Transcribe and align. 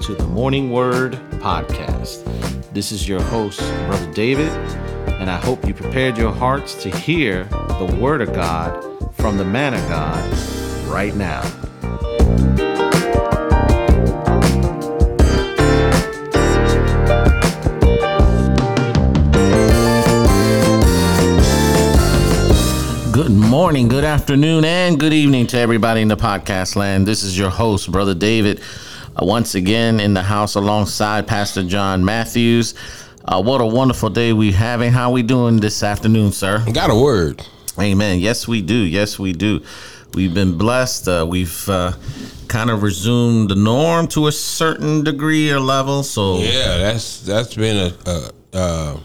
to 0.00 0.14
the 0.14 0.26
Morning 0.26 0.70
Word 0.70 1.14
Podcast. 1.40 2.22
This 2.72 2.92
is 2.92 3.08
your 3.08 3.20
host, 3.20 3.58
Brother 3.86 4.12
David, 4.12 4.48
and 5.20 5.28
I 5.28 5.36
hope 5.36 5.66
you 5.66 5.74
prepared 5.74 6.16
your 6.16 6.32
hearts 6.32 6.80
to 6.82 6.90
hear 6.90 7.44
the 7.44 7.98
Word 8.00 8.22
of 8.22 8.32
God 8.32 9.14
from 9.16 9.36
the 9.36 9.44
man 9.44 9.74
of 9.74 9.80
God 9.88 10.22
right 10.86 11.14
now. 11.16 11.42
Good 23.12 23.32
morning, 23.32 23.88
good 23.88 24.04
afternoon, 24.04 24.64
and 24.64 24.98
good 25.00 25.12
evening 25.12 25.48
to 25.48 25.58
everybody 25.58 26.02
in 26.02 26.08
the 26.08 26.16
podcast 26.16 26.76
land. 26.76 27.06
This 27.06 27.24
is 27.24 27.36
your 27.36 27.50
host, 27.50 27.90
Brother 27.90 28.14
David, 28.14 28.60
once 29.20 29.54
again 29.54 30.00
in 30.00 30.14
the 30.14 30.22
house 30.22 30.54
alongside 30.54 31.26
Pastor 31.26 31.62
John 31.62 32.04
Matthews. 32.04 32.74
Uh, 33.24 33.42
what 33.42 33.60
a 33.60 33.66
wonderful 33.66 34.10
day 34.10 34.32
we 34.32 34.52
having. 34.52 34.92
How 34.92 35.10
we 35.10 35.22
doing 35.22 35.58
this 35.58 35.82
afternoon, 35.82 36.32
sir? 36.32 36.64
Got 36.72 36.90
a 36.90 36.94
word. 36.94 37.44
Amen. 37.78 38.18
Yes, 38.20 38.48
we 38.48 38.62
do. 38.62 38.74
Yes, 38.74 39.18
we 39.18 39.32
do. 39.32 39.62
We've 40.14 40.32
been 40.32 40.56
blessed. 40.56 41.08
Uh, 41.08 41.26
we've 41.28 41.68
uh, 41.68 41.92
kind 42.48 42.70
of 42.70 42.82
resumed 42.82 43.50
the 43.50 43.54
norm 43.54 44.08
to 44.08 44.26
a 44.26 44.32
certain 44.32 45.04
degree 45.04 45.50
or 45.52 45.60
level. 45.60 46.02
So 46.02 46.38
Yeah, 46.38 46.78
that's 46.78 47.20
that's 47.20 47.54
been 47.54 47.92
a, 47.92 48.10
a 48.10 48.32
uh, 48.54 49.00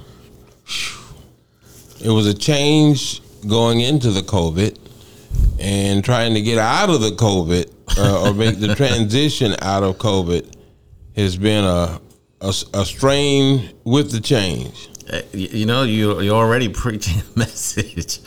it 2.01 2.09
was 2.09 2.25
a 2.27 2.33
change 2.33 3.21
going 3.47 3.81
into 3.81 4.11
the 4.11 4.21
COVID 4.21 4.77
and 5.59 6.03
trying 6.03 6.33
to 6.33 6.41
get 6.41 6.57
out 6.57 6.89
of 6.89 7.01
the 7.01 7.11
COVID 7.11 7.69
uh, 7.97 8.23
or 8.27 8.33
make 8.33 8.59
the 8.59 8.75
transition 8.75 9.55
out 9.61 9.83
of 9.83 9.97
COVID 9.97 10.55
has 11.15 11.37
been 11.37 11.63
a, 11.63 11.99
a 12.41 12.53
a 12.73 12.85
strain 12.85 13.69
with 13.83 14.11
the 14.11 14.19
change. 14.21 14.89
Uh, 15.11 15.21
you, 15.33 15.47
you 15.59 15.65
know, 15.65 15.83
you 15.83 16.21
you're 16.21 16.35
already 16.35 16.69
preaching 16.69 17.21
a 17.35 17.39
message. 17.39 18.19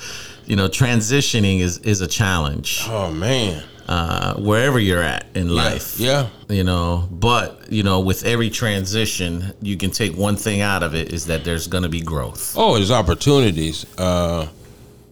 You 0.47 0.57
know, 0.57 0.69
transitioning 0.69 1.61
is 1.61 1.79
is 1.79 2.01
a 2.01 2.07
challenge 2.07 2.83
Oh 2.87 3.11
man, 3.11 3.65
uh, 3.89 4.35
wherever 4.35 4.79
you're 4.79 5.03
at 5.03 5.27
in 5.35 5.49
life. 5.49 5.99
yeah, 5.99 6.29
You 6.49 6.63
know, 6.63 7.09
but 7.11 7.67
you 7.73 7.83
know, 7.83 7.99
with 8.01 8.25
every 8.25 8.51
transition, 8.51 9.53
you 9.61 9.77
can 9.77 9.91
take 9.91 10.17
one 10.17 10.37
thing 10.37 10.61
out 10.61 10.85
of 10.85 10.95
it 10.95 11.13
is 11.13 11.27
that 11.27 11.43
there's 11.45 11.67
going 11.67 11.83
to 11.83 11.89
be 11.89 12.01
growth. 12.01 12.55
Oh, 12.57 12.75
there's 12.77 12.93
opportunities. 12.93 13.85
Uh, 13.99 14.47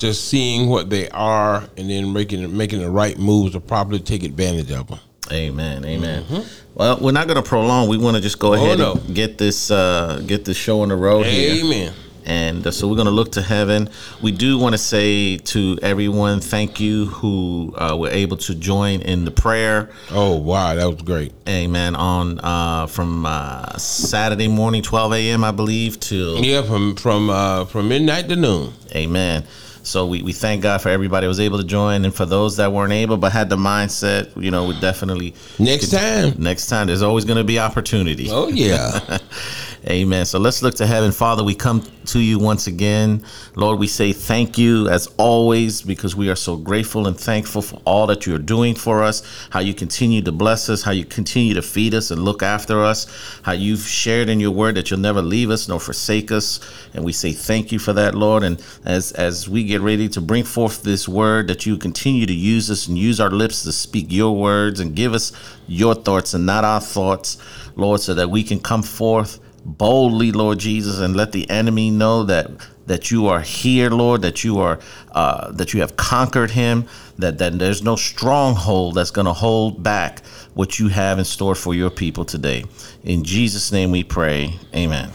just 0.05 0.28
seeing 0.28 0.69
what 0.69 0.91
they 0.91 1.08
are 1.08 1.64
and 1.78 1.88
then 1.88 2.12
making 2.12 2.55
making 2.55 2.80
the 2.80 2.91
right 2.91 3.19
moves 3.19 3.52
to 3.52 3.60
properly 3.60 3.98
take 3.98 4.22
advantage 4.22 4.70
of 4.70 4.88
them. 4.88 4.98
Amen. 5.33 5.83
Amen. 5.86 6.27
Well, 6.74 6.98
we're 7.00 7.12
not 7.12 7.27
going 7.27 7.42
to 7.42 7.48
prolong. 7.48 7.88
We 7.88 7.96
want 7.96 8.16
to 8.16 8.22
just 8.22 8.38
go 8.38 8.52
ahead 8.52 8.78
no. 8.78 8.92
and 8.92 9.14
get 9.14 9.38
this 9.38 9.70
uh, 9.70 10.22
get 10.27 10.44
this 10.44 10.58
show 10.58 10.83
on 10.83 10.91
the 10.91 10.96
road 10.96 11.24
here. 11.24 11.64
Amen. 11.64 11.94
And 12.27 12.66
uh, 12.66 12.70
so 12.70 12.86
we're 12.86 12.96
going 12.96 13.06
to 13.06 13.12
look 13.12 13.33
to 13.33 13.42
heaven. 13.42 13.88
We 14.22 14.33
do 14.33 14.58
want 14.58 14.74
to 14.74 14.78
say 14.78 15.38
to 15.38 15.78
everyone, 15.83 16.41
thank 16.41 16.80
you 16.80 17.06
who 17.06 17.74
uh, 17.77 17.96
were 17.98 18.08
able 18.11 18.36
to 18.39 18.55
join 18.55 19.00
in 19.00 19.24
the 19.24 19.30
prayer. 19.30 19.91
Oh 20.11 20.36
wow, 20.36 20.74
that 20.74 20.84
was 20.86 21.00
great. 21.00 21.33
Amen. 21.48 21.96
On 21.96 22.41
uh, 22.41 22.86
from 22.89 23.24
uh, 23.24 23.78
Saturday 23.78 24.48
morning, 24.48 24.83
12 24.83 25.14
a.m. 25.14 25.44
I 25.44 25.50
believe 25.50 25.98
till 25.98 26.44
Yeah, 26.44 26.61
from 26.61 26.96
from 26.96 27.30
uh, 27.30 27.64
from 27.64 27.89
midnight 27.89 28.28
to 28.28 28.36
noon. 28.36 28.74
Amen. 28.94 29.44
So 29.84 30.06
we, 30.06 30.22
we 30.22 30.32
thank 30.32 30.62
God 30.62 30.80
for 30.80 30.88
everybody 30.88 31.27
who 31.27 31.28
was 31.28 31.40
able 31.40 31.58
to 31.58 31.64
join, 31.64 32.04
and 32.04 32.14
for 32.14 32.24
those 32.27 32.56
that 32.56 32.72
weren't 32.72 32.92
able 32.92 33.16
but 33.18 33.32
had 33.32 33.50
the 33.50 33.56
mindset, 33.56 34.30
you 34.42 34.50
know, 34.50 34.66
we 34.66 34.80
definitely 34.80 35.34
Next 35.58 35.90
time. 35.90 36.34
next 36.38 36.66
time. 36.68 36.86
There's 36.86 37.02
always 37.02 37.24
going 37.24 37.36
to 37.38 37.44
be 37.44 37.58
opportunity. 37.58 38.28
Oh 38.30 38.48
yeah. 38.48 39.18
Amen. 39.86 40.24
So 40.24 40.39
let's 40.39 40.62
look 40.62 40.74
to 40.77 40.86
heaven. 40.86 41.12
Father, 41.12 41.45
we 41.45 41.55
come 41.55 41.83
to 42.06 42.18
you 42.18 42.39
once 42.39 42.67
again. 42.67 43.22
Lord, 43.55 43.78
we 43.78 43.86
say 43.86 44.14
thank 44.14 44.56
you 44.56 44.89
as 44.89 45.08
always 45.18 45.83
because 45.83 46.17
we 46.17 46.30
are 46.30 46.36
so 46.36 46.56
grateful 46.56 47.06
and 47.06 47.20
thankful 47.20 47.61
for 47.61 47.83
all 47.84 48.06
that 48.06 48.24
you're 48.24 48.39
doing 48.39 48.74
for 48.74 49.02
us, 49.02 49.23
how 49.50 49.61
you 49.61 49.74
continue 49.74 50.23
to 50.23 50.33
bless 50.33 50.70
us, 50.70 50.83
how 50.83 50.92
you 50.92 51.05
continue 51.05 51.52
to 51.52 51.61
feed 51.61 51.92
us 51.92 52.11
and 52.11 52.24
look 52.24 52.42
after 52.42 52.83
us, 52.83 53.06
how 53.42 53.52
you've 53.52 53.83
shared 53.83 54.30
in 54.30 54.40
your 54.40 54.52
word 54.52 54.74
that 54.77 54.90
you'll 54.90 55.00
never 55.00 55.20
leave 55.20 55.50
us 55.50 55.68
nor 55.68 55.78
forsake 55.78 56.33
us. 56.33 56.61
And 56.94 57.05
we 57.05 57.12
say 57.12 57.33
thank 57.33 57.70
you 57.70 57.78
for 57.78 57.92
that, 57.92 58.14
Lord. 58.14 58.42
And 58.42 58.64
as 58.86 59.12
as 59.12 59.50
we 59.50 59.64
get 59.64 59.83
ready 59.83 60.08
to 60.08 60.20
bring 60.23 60.44
forth 60.44 60.83
this 60.83 61.06
word, 61.06 61.46
that 61.48 61.67
you 61.67 61.77
continue 61.77 62.24
to 62.24 62.33
use 62.33 62.70
us 62.70 62.89
and 62.89 62.96
use 62.96 63.20
our 63.20 63.30
lips 63.30 63.64
to 63.64 63.73
speak 63.73 64.06
your 64.08 64.34
words 64.34 64.80
and 64.80 64.96
give 64.96 65.12
us 65.12 65.33
your 65.67 65.94
thoughts 65.94 66.33
and 66.33 66.46
not 66.46 66.64
our 66.64 66.80
thoughts, 66.80 67.36
Lord, 67.77 68.00
so 68.00 68.14
that 68.14 68.30
we 68.30 68.42
can 68.42 68.61
come 68.61 68.83
forth 68.83 69.40
boldly, 69.64 70.33
Lord 70.33 70.58
Jesus, 70.58 71.01
and 71.01 71.17
let 71.17 71.33
the 71.33 71.48
enemy 71.51 71.91
know 71.91 72.25
that 72.25 72.51
that 72.86 73.11
you 73.11 73.29
are 73.29 73.41
here, 73.41 73.89
Lord, 73.89 74.23
that 74.23 74.45
you 74.45 74.58
are 74.58 74.79
uh, 75.13 75.51
that 75.52 75.73
you 75.73 75.80
have 75.80 75.97
conquered 75.97 76.51
him, 76.51 76.86
that 77.19 77.39
that 77.39 77.58
there's 77.58 77.83
no 77.83 77.97
stronghold 77.97 78.95
that's 78.95 79.11
going 79.11 79.27
to 79.27 79.33
hold 79.33 79.83
back 79.83 80.24
what 80.55 80.79
you 80.79 80.89
have 80.89 81.19
in 81.19 81.24
store 81.24 81.55
for 81.55 81.74
your 81.74 81.91
people 81.91 82.24
today. 82.24 82.64
In 83.03 83.24
Jesus' 83.24 83.73
name, 83.73 83.91
we 83.91 84.05
pray. 84.05 84.58
Amen. 84.74 85.11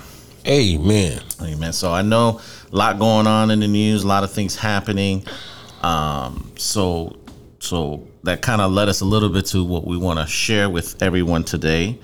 Amen. 0.48 1.22
Amen. 1.42 1.74
So 1.74 1.92
I 1.92 2.02
know 2.02 2.42
a 2.72 2.76
lot 2.76 2.98
going 2.98 3.28
on 3.28 3.52
in 3.52 3.60
the 3.60 3.68
news, 3.68 4.04
a 4.04 4.08
lot 4.08 4.24
of 4.24 4.32
things 4.32 4.56
happening. 4.56 5.24
Um, 5.82 6.52
so 6.58 7.18
so 7.60 8.08
that 8.24 8.42
kind 8.42 8.62
of 8.62 8.72
led 8.72 8.90
us 8.90 9.02
a 9.02 9.06
little 9.06 9.30
bit 9.30 9.46
to 9.48 9.64
what 9.64 9.86
we 9.86 9.98
want 9.98 10.20
to 10.20 10.26
share 10.26 10.70
with 10.70 11.02
everyone 11.02 11.44
today. 11.44 12.00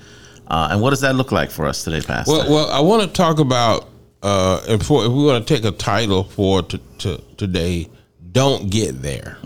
Uh, 0.48 0.68
and 0.70 0.80
what 0.80 0.90
does 0.90 1.00
that 1.00 1.16
look 1.16 1.32
like 1.32 1.50
for 1.50 1.66
us 1.66 1.82
today, 1.84 2.00
Pastor? 2.00 2.32
Well, 2.32 2.50
well, 2.50 2.70
I 2.70 2.80
want 2.80 3.02
to 3.02 3.08
talk 3.08 3.38
about 3.38 3.88
uh, 4.22 4.64
and 4.68 4.84
for 4.84 5.04
if 5.04 5.12
we 5.12 5.24
want 5.24 5.46
to 5.46 5.54
take 5.54 5.64
a 5.64 5.70
title 5.76 6.24
for 6.24 6.62
to, 6.62 6.78
to, 6.98 7.22
today, 7.36 7.88
don't 8.32 8.70
get 8.70 9.02
there. 9.02 9.38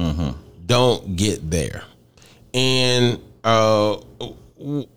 Don't 0.66 1.16
get 1.16 1.50
there, 1.50 1.82
and 2.54 3.20
uh, 3.42 3.96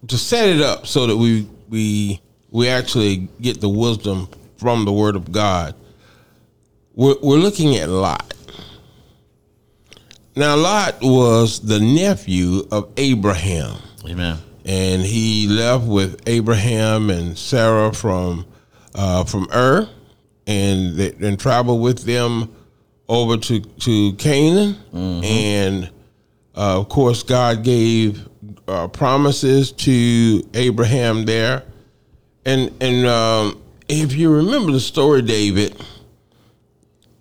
to 0.08 0.18
set 0.18 0.50
it 0.50 0.62
up 0.62 0.86
so 0.86 1.08
that 1.08 1.18
we 1.18 1.50
we 1.70 2.22
we 2.52 2.68
actually 2.68 3.28
get 3.42 3.60
the 3.60 3.70
wisdom 3.70 4.30
from 4.58 4.86
the 4.86 4.92
Word 4.92 5.16
of 5.16 5.32
God. 5.32 5.74
We're, 6.94 7.16
we're 7.24 7.38
looking 7.38 7.76
at 7.78 7.90
Lot. 7.90 8.36
Now, 10.36 10.56
Lot 10.56 11.02
was 11.02 11.60
the 11.60 11.80
nephew 11.80 12.68
of 12.72 12.92
Abraham 12.98 13.78
Amen. 14.08 14.38
And 14.66 15.02
he 15.02 15.48
left 15.48 15.86
with 15.86 16.22
Abraham 16.28 17.10
and 17.10 17.38
Sarah 17.38 17.94
from 17.94 18.46
uh, 18.96 19.24
from 19.24 19.48
Ur, 19.54 19.90
and 20.48 20.96
they, 20.96 21.14
and 21.22 21.40
traveled 21.40 21.82
with 21.82 22.06
them 22.06 22.54
over 23.10 23.38
to 23.38 23.60
to 23.60 24.14
Canaan, 24.14 24.78
and 25.24 25.86
uh, 26.56 26.80
of 26.80 26.90
course 26.90 27.24
God 27.24 27.64
gave 27.64 28.28
uh, 28.68 28.88
promises 28.88 29.72
to 29.72 30.48
Abraham 30.54 31.26
there, 31.26 31.64
and 32.46 32.72
and 32.82 33.06
um, 33.08 33.62
if 33.90 34.16
you 34.16 34.32
remember 34.34 34.72
the 34.72 34.80
story, 34.80 35.22
David. 35.22 35.76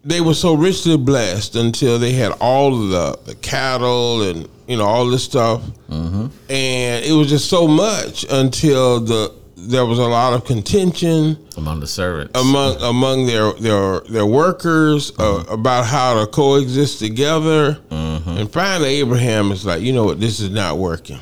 They 0.05 0.21
were 0.21 0.35
so 0.35 0.55
richly 0.55 0.97
blessed 0.97 1.55
until 1.55 1.99
they 1.99 2.13
had 2.13 2.33
all 2.41 2.77
the, 2.89 3.19
the 3.25 3.35
cattle 3.37 4.23
and 4.23 4.49
you 4.67 4.77
know 4.77 4.85
all 4.85 5.07
this 5.07 5.23
stuff, 5.25 5.63
and 5.89 7.05
it 7.05 7.13
was 7.13 7.29
just 7.29 7.49
so 7.49 7.69
much 7.69 8.25
until 8.31 9.01
the 9.01 9.33
there 9.57 9.87
was 9.87 10.01
a 10.01 10.03
lot 10.09 10.33
of 10.33 10.45
contention 10.45 11.37
Among 11.57 11.79
the 11.79 11.87
servants. 11.87 12.37
among 12.39 12.83
among 12.83 13.27
their 13.27 13.53
their 13.53 14.01
their 14.01 14.27
workers 14.27 15.13
uh, 15.21 15.45
about 15.49 15.87
how 15.87 16.19
to 16.21 16.27
coexist 16.27 16.99
together. 16.99 17.79
And 17.91 18.51
finally, 18.51 18.89
Abraham 19.01 19.53
is 19.53 19.65
like, 19.65 19.83
you 19.83 19.93
know 19.93 20.05
what, 20.05 20.19
this 20.19 20.41
is 20.41 20.51
not 20.51 20.79
working. 20.79 21.21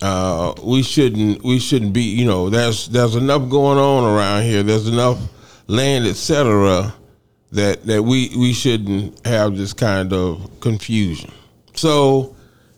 Uh, 0.00 0.52
we 0.62 0.82
shouldn't 0.82 1.42
we 1.44 1.58
shouldn't 1.58 1.92
be 1.92 2.02
you 2.02 2.24
know 2.24 2.50
there's 2.50 2.88
there's 2.88 3.16
enough 3.16 3.48
going 3.48 3.78
on 3.78 4.04
around 4.04 4.42
here. 4.44 4.62
There's 4.62 4.86
enough 4.88 5.18
land, 5.66 6.06
etc. 6.06 6.92
That 7.52 7.84
that 7.86 8.02
we 8.02 8.30
we 8.36 8.52
shouldn't 8.52 9.24
have 9.26 9.56
this 9.56 9.72
kind 9.72 10.12
of 10.12 10.50
confusion. 10.60 11.30
So 11.74 12.34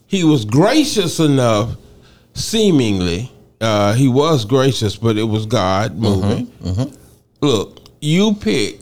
he 0.06 0.24
was 0.24 0.44
gracious 0.44 1.20
enough, 1.20 1.76
seemingly. 2.34 3.30
Uh, 3.60 3.94
he 3.94 4.08
was 4.08 4.44
gracious, 4.44 4.96
but 4.96 5.16
it 5.16 5.24
was 5.24 5.46
God 5.46 5.96
moving. 5.96 6.50
Look, 7.40 7.80
you 8.00 8.34
pick 8.34 8.80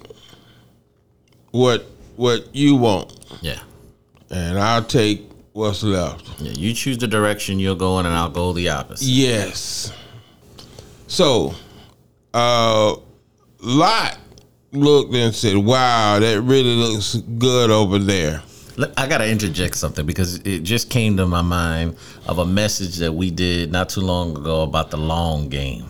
what 1.50 1.86
what 2.16 2.54
you 2.54 2.76
want, 2.76 3.14
yeah. 3.40 3.60
and 4.30 4.58
I'll 4.58 4.82
take 4.84 5.22
what's 5.52 5.82
left. 5.82 6.40
Yeah. 6.40 6.52
You 6.52 6.74
choose 6.74 6.98
the 6.98 7.06
direction 7.06 7.58
you're 7.58 7.76
going, 7.76 8.06
and 8.06 8.14
I'll 8.14 8.30
go 8.30 8.52
the 8.52 8.68
opposite. 8.70 9.06
Yes. 9.06 9.92
So, 11.06 11.54
uh, 12.34 12.96
Lot 13.60 14.18
looked 14.72 15.14
and 15.14 15.34
said, 15.34 15.56
"Wow, 15.56 16.19
that 16.19 16.40
really 16.42 16.74
looks 16.74 17.14
good 17.14 17.70
over 17.70 17.98
there." 17.98 18.42
I 18.96 19.06
gotta 19.06 19.28
interject 19.28 19.76
something 19.76 20.06
because 20.06 20.36
it 20.44 20.60
just 20.60 20.88
came 20.88 21.16
to 21.19 21.26
my 21.26 21.42
mind 21.42 21.96
of 22.26 22.38
a 22.38 22.46
message 22.46 22.96
that 22.96 23.12
we 23.12 23.30
did 23.30 23.70
not 23.70 23.90
too 23.90 24.00
long 24.00 24.36
ago 24.36 24.62
about 24.62 24.90
the 24.90 24.96
long 24.96 25.48
game. 25.48 25.84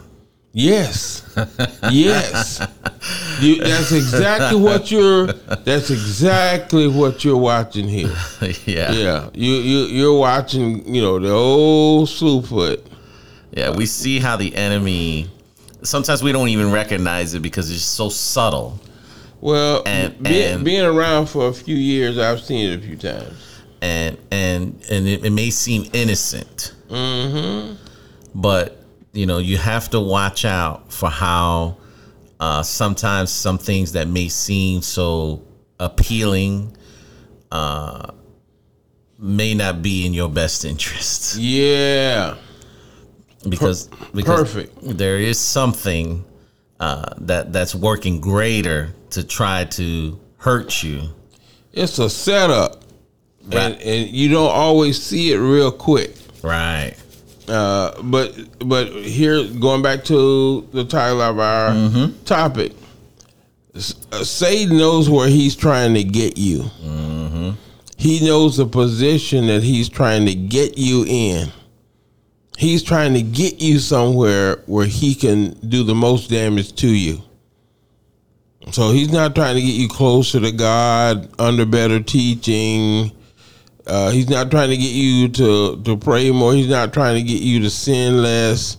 Yes, 0.55 1.23
yes. 1.91 2.61
You, 3.41 3.63
that's 3.63 3.91
exactly 3.93 4.61
what 4.61 4.91
you're. 4.91 5.27
That's 5.27 5.91
exactly 5.91 6.89
what 6.89 7.25
you're 7.25 7.39
watching 7.39 7.89
here. 7.89 8.15
yeah. 8.67 8.93
Yeah, 8.93 9.31
you 9.33 9.53
you 9.53 9.79
you're 9.87 10.19
watching. 10.19 10.95
You 10.95 11.01
know 11.01 11.19
the 11.19 11.31
old 11.31 12.09
Slewfoot. 12.09 12.85
Yeah, 13.53 13.75
we 13.75 13.87
see 13.87 14.19
how 14.19 14.37
the 14.37 14.55
enemy. 14.55 15.31
Sometimes 15.83 16.23
we 16.23 16.33
don't 16.33 16.49
even 16.49 16.71
recognize 16.71 17.35
it 17.35 17.41
because 17.41 17.71
it's 17.71 17.83
so 17.83 18.09
subtle. 18.09 18.79
Well, 19.41 19.83
And- 19.87 20.23
be- 20.23 20.43
and- 20.45 20.65
being 20.65 20.85
around 20.85 21.27
for 21.27 21.49
a 21.49 21.53
few 21.53 21.75
years, 21.77 22.19
I've 22.19 22.41
seen 22.41 22.71
it 22.71 22.79
a 22.79 22.83
few 22.83 22.97
times. 22.97 23.35
and 23.81 24.17
and 24.31 24.81
and 24.91 25.09
it, 25.09 25.25
it 25.25 25.31
may 25.31 25.51
seem 25.51 25.89
innocent 25.93 26.73
Mm-hmm. 26.89 27.75
but 28.33 28.81
you 29.13 29.27
know 29.27 29.39
you 29.39 29.57
have 29.57 29.91
to 29.91 29.99
watch 29.99 30.45
out 30.45 30.93
for 30.93 31.09
how 31.11 31.77
uh, 32.39 32.63
sometimes 32.63 33.31
some 33.33 33.59
things 33.59 33.91
that 33.93 34.07
may 34.07 34.29
seem 34.29 34.83
so 34.83 35.43
appealing 35.81 36.77
uh, 37.51 38.07
may 39.19 39.53
not 39.55 39.83
be 39.83 40.07
in 40.07 40.15
your 40.15 40.29
best 40.29 40.65
interest 40.65 41.37
Yeah, 41.37 42.37
because 43.49 43.89
because 44.15 44.53
perfect. 44.53 44.77
there 44.99 45.19
is 45.19 45.39
something 45.39 46.25
uh, 46.81 47.07
that 47.19 47.53
that's 47.53 47.75
working 47.75 48.21
greater 48.21 48.93
to 49.11 49.23
try 49.25 49.65
to 49.65 50.19
hurt 50.39 50.83
you 50.83 51.03
it's 51.73 51.99
a 51.99 52.11
setup, 52.11 52.83
Right. 53.47 53.55
and 53.73 53.81
and 53.83 54.11
you 54.11 54.29
don't 54.29 54.51
always 54.51 55.03
see 55.03 55.33
it 55.33 55.39
real 55.39 55.73
quick. 55.73 56.15
right 56.43 56.95
Uh, 57.49 58.01
but 58.03 58.35
but 58.69 58.89
here, 58.93 59.45
going 59.59 59.83
back 59.83 60.05
to 60.05 60.67
the 60.73 60.85
title 60.85 61.21
of 61.23 61.39
our 61.39 61.71
Mm-hmm. 61.71 62.25
topic, 62.25 62.73
uh, 63.75 64.23
Satan 64.25 64.77
knows 64.77 65.09
where 65.09 65.29
he's 65.29 65.57
trying 65.57 65.95
to 65.95 66.05
get 66.05 66.37
you. 66.39 66.65
Mm-hmm. 66.85 67.51
He 67.97 68.21
knows 68.27 68.57
the 68.59 68.67
position 68.67 69.47
that 69.47 69.63
he's 69.63 69.89
trying 69.89 70.27
to 70.27 70.35
get 70.35 70.77
you 70.77 71.05
in. 71.09 71.49
He's 72.59 72.83
trying 72.83 73.15
to 73.15 73.23
get 73.23 73.61
you 73.61 73.79
somewhere 73.79 74.57
where 74.67 74.87
he 74.87 75.15
can 75.15 75.53
do 75.69 75.83
the 75.85 75.95
most 75.95 76.31
damage 76.31 76.75
to 76.77 76.89
you. 76.89 77.23
So 78.71 78.93
he's 78.93 79.11
not 79.11 79.35
trying 79.35 79.57
to 79.57 79.61
get 79.61 79.75
you 79.75 79.89
closer 79.89 80.39
to 80.41 80.53
God 80.53 81.29
under 81.41 81.67
better 81.67 82.01
teaching. 82.01 83.11
Uh, 83.87 84.11
he's 84.11 84.29
not 84.29 84.51
trying 84.51 84.71
to 84.71 84.77
get 84.77 84.93
you 84.93 85.29
to 85.31 85.83
to 85.83 85.97
pray 85.97 86.31
more. 86.31 86.55
He's 86.55 86.69
not 86.69 86.93
trying 86.93 87.17
to 87.17 87.23
get 87.23 87.43
you 87.43 87.61
to 87.61 87.71
sin 87.71 88.23
less. 88.23 88.77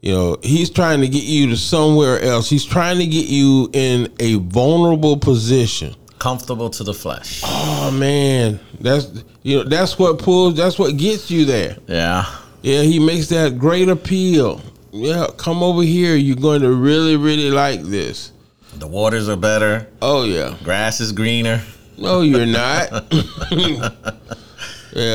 You 0.00 0.12
know, 0.14 0.36
he's 0.42 0.70
trying 0.70 1.00
to 1.00 1.08
get 1.08 1.24
you 1.24 1.48
to 1.48 1.56
somewhere 1.56 2.20
else. 2.20 2.48
He's 2.48 2.64
trying 2.64 2.98
to 2.98 3.06
get 3.06 3.26
you 3.26 3.68
in 3.72 4.12
a 4.20 4.36
vulnerable 4.36 5.16
position. 5.16 5.94
comfortable 6.18 6.68
to 6.68 6.84
the 6.84 6.92
flesh 6.94 7.42
Oh 7.44 7.90
man, 7.90 8.60
that's 8.80 9.10
you 9.42 9.56
know 9.58 9.64
that's 9.64 9.98
what 9.98 10.18
pulls. 10.20 10.54
That's 10.56 10.78
what 10.78 10.96
gets 10.96 11.30
you 11.30 11.44
there. 11.44 11.76
yeah 11.88 12.24
Yeah, 12.62 12.82
he 12.82 12.98
makes 12.98 13.28
that 13.28 13.58
great 13.58 13.88
appeal. 13.88 14.60
Yeah, 14.92 15.26
come 15.36 15.62
over 15.62 15.82
here. 15.82 16.16
You're 16.16 16.36
going 16.36 16.62
to 16.62 16.72
really, 16.72 17.16
really 17.16 17.50
like 17.50 17.82
this. 17.82 18.32
the 18.76 18.86
waters 18.86 19.28
are 19.28 19.36
better 19.36 19.86
Oh 20.02 20.24
yeah. 20.24 20.56
grass 20.62 21.00
is 21.00 21.12
greener 21.12 21.62
No, 21.96 22.20
you're 22.22 22.46
not. 22.46 22.90
yeah, 23.52 23.88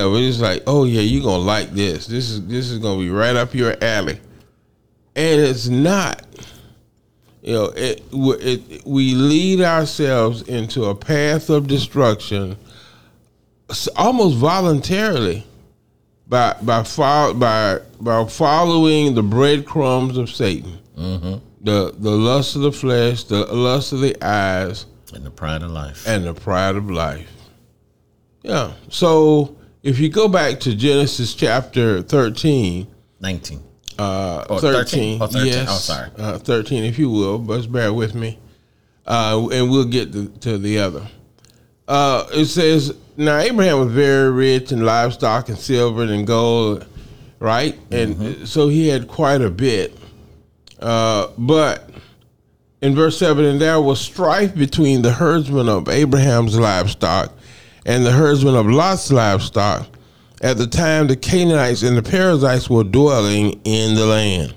but 0.04 0.22
it's 0.22 0.40
like, 0.40 0.64
oh 0.68 0.86
yeah, 0.86 1.02
you're 1.02 1.24
gonna 1.24 1.44
like 1.44 1.72
this. 1.72 2.06
This 2.08 2.30
is 2.30 2.46
this 2.48 2.70
is 2.70 2.80
gonna 2.80 3.00
be 3.00 3.10
right 3.10 3.36
up 3.36 3.54
your 3.54 3.76
alley, 3.84 4.20
and 5.16 5.42
it's 5.42 5.68
not. 5.68 6.24
You 7.42 7.54
know, 7.54 7.66
it, 7.76 8.04
it 8.12 8.86
we 8.86 9.14
lead 9.16 9.62
ourselves 9.62 10.44
into 10.44 10.86
a 10.86 10.96
path 10.96 11.50
of 11.50 11.68
destruction, 11.68 12.58
almost 13.96 14.38
voluntarily, 14.38 15.44
by 16.28 16.56
by 16.62 16.84
by 17.34 17.80
by 18.02 18.26
following 18.26 19.16
the 19.16 19.24
breadcrumbs 19.24 20.18
of 20.18 20.30
Satan, 20.30 20.80
the 20.96 21.94
the 21.98 22.12
lust 22.12 22.56
of 22.56 22.62
the 22.62 22.72
flesh, 22.72 23.24
the 23.26 23.46
lust 23.54 23.94
of 23.94 24.02
the 24.02 24.16
eyes, 24.26 24.86
and 25.14 25.26
the 25.26 25.32
pride 25.32 25.62
of 25.62 25.72
life. 25.72 26.08
and 26.08 26.26
the 26.26 26.34
pride 26.34 26.76
of 26.76 26.90
life. 26.90 27.32
Yeah. 28.44 28.74
So 28.90 29.56
if 29.84 30.00
you 30.00 30.10
go 30.10 30.28
back 30.28 30.60
to 30.62 30.76
Genesis 30.76 31.34
chapter 31.36 32.02
13, 32.02 32.88
19. 33.20 33.64
uh, 33.98 34.46
Oh, 34.50 34.60
13, 34.60 35.20
13. 35.20 35.22
Oh, 35.22 35.28
13. 35.28 35.48
yes, 35.48 35.68
Oh, 35.70 35.74
sorry. 35.78 36.10
uh, 36.18 36.38
13, 36.40 36.84
if 36.84 36.98
you 37.00 37.10
will, 37.10 37.38
but 37.40 37.72
bear 37.72 37.94
with 37.94 38.14
me, 38.16 38.38
uh, 39.08 39.48
and 39.52 39.70
we'll 39.70 39.86
get 39.86 40.12
to, 40.14 40.28
to 40.42 40.58
the 40.58 40.80
other. 40.80 41.08
Uh, 41.88 42.26
it 42.34 42.46
says, 42.46 42.96
now 43.18 43.38
Abraham 43.38 43.80
was 43.80 43.92
very 43.92 44.32
rich 44.32 44.72
in 44.72 44.84
livestock 44.84 45.50
and 45.50 45.58
silver 45.58 46.04
and 46.04 46.26
gold, 46.26 46.86
right? 47.40 47.78
And 47.92 48.16
Mm-hmm. 48.16 48.46
so 48.46 48.68
he 48.70 48.88
had 48.88 49.08
quite 49.08 49.42
a 49.42 49.50
bit. 49.52 49.98
Uh, 50.80 51.28
but 51.38 51.90
in 52.82 52.96
verse 52.96 53.18
7, 53.18 53.46
and 53.46 53.62
there 53.62 53.80
was 53.80 54.02
strife 54.02 54.56
between 54.56 55.02
the 55.02 55.12
herdsmen 55.14 55.70
of 55.70 55.88
Abraham's 55.90 56.58
livestock 56.60 57.32
and 57.86 58.06
the 58.06 58.12
herdsmen 58.12 58.56
of 58.56 58.66
Lot's 58.68 59.12
livestock 59.12 59.88
at 60.42 60.58
the 60.58 60.68
time 60.68 61.08
the 61.08 61.16
Canaanites 61.16 61.82
and 61.84 61.96
the 61.96 62.04
Perizzites 62.04 62.70
were 62.70 62.84
dwelling 62.84 63.62
in 63.64 63.96
the 63.96 64.06
land. 64.06 64.54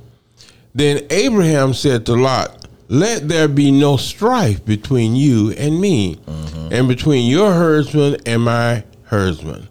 Then 0.74 1.06
Abraham 1.10 1.72
said 1.74 2.04
to 2.06 2.14
Lot, 2.14 2.67
Let 2.88 3.28
there 3.28 3.48
be 3.48 3.70
no 3.70 3.98
strife 3.98 4.64
between 4.64 5.14
you 5.14 5.50
and 5.52 5.78
me, 5.78 6.16
mm-hmm. 6.16 6.72
and 6.72 6.88
between 6.88 7.30
your 7.30 7.52
herdsmen 7.52 8.16
and 8.24 8.42
my 8.42 8.82
herdsmen, 9.04 9.68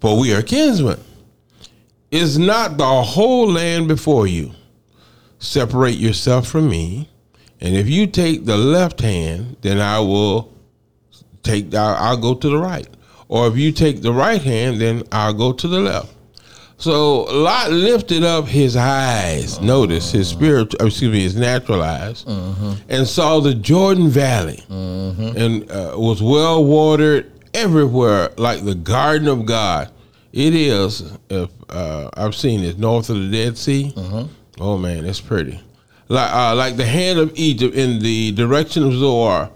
for 0.00 0.18
we 0.18 0.34
are 0.34 0.42
kinsmen. 0.42 1.00
Is 2.10 2.38
not 2.38 2.76
the 2.76 2.84
whole 2.84 3.50
land 3.50 3.88
before 3.88 4.26
you? 4.26 4.52
Separate 5.38 5.96
yourself 5.96 6.46
from 6.46 6.68
me, 6.68 7.08
and 7.60 7.74
if 7.74 7.88
you 7.88 8.06
take 8.06 8.44
the 8.44 8.58
left 8.58 9.00
hand, 9.00 9.56
then 9.62 9.80
I 9.80 10.00
will 10.00 10.52
take. 11.42 11.74
I'll, 11.74 11.94
I'll 11.96 12.16
go 12.16 12.34
to 12.34 12.50
the 12.50 12.58
right, 12.58 12.88
or 13.28 13.46
if 13.48 13.56
you 13.56 13.72
take 13.72 14.02
the 14.02 14.12
right 14.12 14.42
hand, 14.42 14.78
then 14.80 15.04
I'll 15.10 15.32
go 15.32 15.52
to 15.52 15.68
the 15.68 15.80
left. 15.80 16.12
So 16.80 17.22
Lot 17.24 17.72
lifted 17.72 18.22
up 18.22 18.46
his 18.46 18.76
eyes. 18.76 19.60
Notice 19.60 20.12
his 20.12 20.28
spiritual, 20.28 20.86
excuse 20.86 21.12
me, 21.12 21.22
his 21.22 21.34
natural 21.36 21.82
eyes, 21.82 22.24
and 22.88 23.06
saw 23.06 23.40
the 23.40 23.54
Jordan 23.54 24.08
Valley, 24.08 24.62
and 24.70 25.68
uh, 25.70 25.94
was 25.96 26.22
well 26.22 26.64
watered 26.64 27.32
everywhere, 27.52 28.30
like 28.36 28.64
the 28.64 28.76
garden 28.76 29.26
of 29.28 29.44
God. 29.44 29.90
It 30.32 30.54
is. 30.54 31.02
If 31.30 31.50
uh, 31.68 32.10
I've 32.14 32.34
seen 32.36 32.62
it 32.62 32.78
north 32.78 33.10
of 33.10 33.16
the 33.16 33.28
Dead 33.30 33.58
Sea. 33.58 33.92
Oh 34.60 34.78
man, 34.78 35.04
it's 35.04 35.20
pretty. 35.20 35.60
Like 36.08 36.32
uh, 36.32 36.54
like 36.54 36.76
the 36.76 36.86
hand 36.86 37.18
of 37.18 37.32
Egypt 37.34 37.74
in 37.74 37.98
the 37.98 38.32
direction 38.32 38.84
of 38.84 38.92
Zoar. 38.94 39.50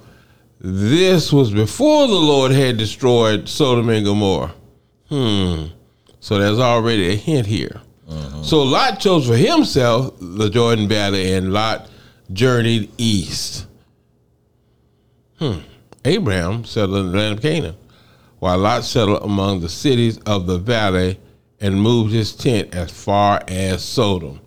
This 0.60 1.32
was 1.32 1.50
before 1.52 2.06
the 2.08 2.14
Lord 2.14 2.52
had 2.52 2.76
destroyed 2.78 3.48
Sodom 3.48 3.88
and 3.90 4.04
Gomorrah. 4.04 4.54
Hmm. 5.08 5.64
So 6.22 6.38
there's 6.38 6.60
already 6.60 7.08
a 7.08 7.16
hint 7.16 7.48
here. 7.48 7.80
So 8.44 8.62
Lot 8.62 9.00
chose 9.00 9.26
for 9.26 9.36
himself 9.36 10.14
the 10.20 10.48
Jordan 10.48 10.86
Valley, 10.86 11.32
and 11.32 11.52
Lot 11.52 11.90
journeyed 12.32 12.92
east. 12.96 13.66
Hmm. 15.40 15.58
Abraham 16.04 16.64
settled 16.64 16.98
in 16.98 17.10
the 17.10 17.18
land 17.18 17.38
of 17.38 17.42
Canaan, 17.42 17.74
while 18.38 18.56
Lot 18.58 18.84
settled 18.84 19.24
among 19.24 19.60
the 19.60 19.68
cities 19.68 20.18
of 20.18 20.46
the 20.46 20.58
valley 20.58 21.18
and 21.60 21.82
moved 21.82 22.12
his 22.12 22.36
tent 22.36 22.72
as 22.72 22.92
far 22.92 23.42
as 23.48 23.82
Sodom. 23.82 24.40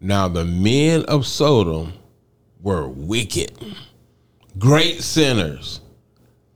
Now 0.00 0.26
the 0.26 0.44
men 0.44 1.04
of 1.04 1.26
Sodom 1.26 1.92
were 2.60 2.88
wicked, 2.88 3.52
great 4.58 5.00
sinners 5.00 5.80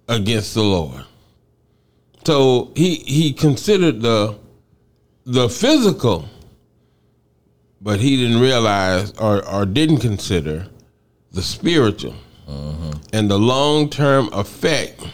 against 0.08 0.54
the 0.54 0.64
Lord. 0.64 1.04
So 2.24 2.72
he 2.74 2.96
he 2.96 3.32
considered 3.32 4.02
the 4.02 4.36
the 5.28 5.46
physical, 5.48 6.26
but 7.82 8.00
he 8.00 8.16
didn't 8.16 8.40
realize 8.40 9.12
or, 9.18 9.46
or 9.46 9.66
didn't 9.66 9.98
consider 9.98 10.66
the 11.32 11.42
spiritual 11.42 12.14
uh-huh. 12.48 12.92
and 13.12 13.30
the 13.30 13.38
long 13.38 13.90
term 13.90 14.30
effect 14.32 15.06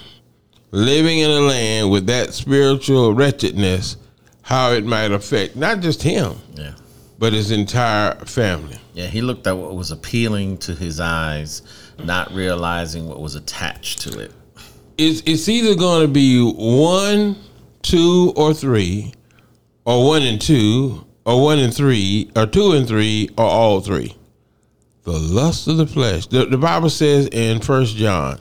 living 0.70 1.18
in 1.18 1.30
a 1.30 1.40
land 1.40 1.90
with 1.90 2.06
that 2.06 2.32
spiritual 2.32 3.12
wretchedness, 3.12 3.96
how 4.42 4.70
it 4.70 4.84
might 4.86 5.10
affect 5.10 5.56
not 5.56 5.80
just 5.80 6.00
him, 6.02 6.34
Yeah. 6.54 6.74
but 7.18 7.32
his 7.32 7.50
entire 7.50 8.14
family. 8.24 8.78
Yeah, 8.92 9.06
he 9.06 9.20
looked 9.20 9.48
at 9.48 9.56
what 9.58 9.74
was 9.74 9.90
appealing 9.90 10.58
to 10.58 10.76
his 10.76 11.00
eyes, 11.00 11.62
not 12.04 12.32
realizing 12.32 13.08
what 13.08 13.20
was 13.20 13.34
attached 13.34 14.00
to 14.02 14.18
it. 14.20 14.30
it's 14.96 15.22
it's 15.26 15.48
either 15.48 15.74
going 15.74 16.02
to 16.02 16.08
be 16.08 16.40
one, 16.40 17.34
two, 17.82 18.32
or 18.36 18.54
three, 18.54 19.12
or 19.84 20.06
one 20.06 20.22
and 20.22 20.40
two, 20.40 21.04
or 21.24 21.42
one 21.42 21.58
and 21.58 21.74
three, 21.74 22.30
or 22.36 22.46
two 22.46 22.72
and 22.72 22.86
three, 22.86 23.28
or 23.36 23.44
all 23.44 23.80
three. 23.80 24.16
The 25.02 25.12
lust 25.12 25.68
of 25.68 25.76
the 25.76 25.86
flesh. 25.86 26.26
The, 26.26 26.46
the 26.46 26.58
Bible 26.58 26.90
says 26.90 27.28
in 27.28 27.60
First 27.60 27.96
John, 27.96 28.40